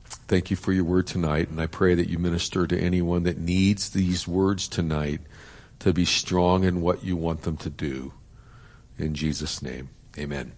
[0.05, 3.37] Thank you for your word tonight, and I pray that you minister to anyone that
[3.37, 5.21] needs these words tonight
[5.79, 8.13] to be strong in what you want them to do.
[8.97, 10.56] In Jesus' name, amen.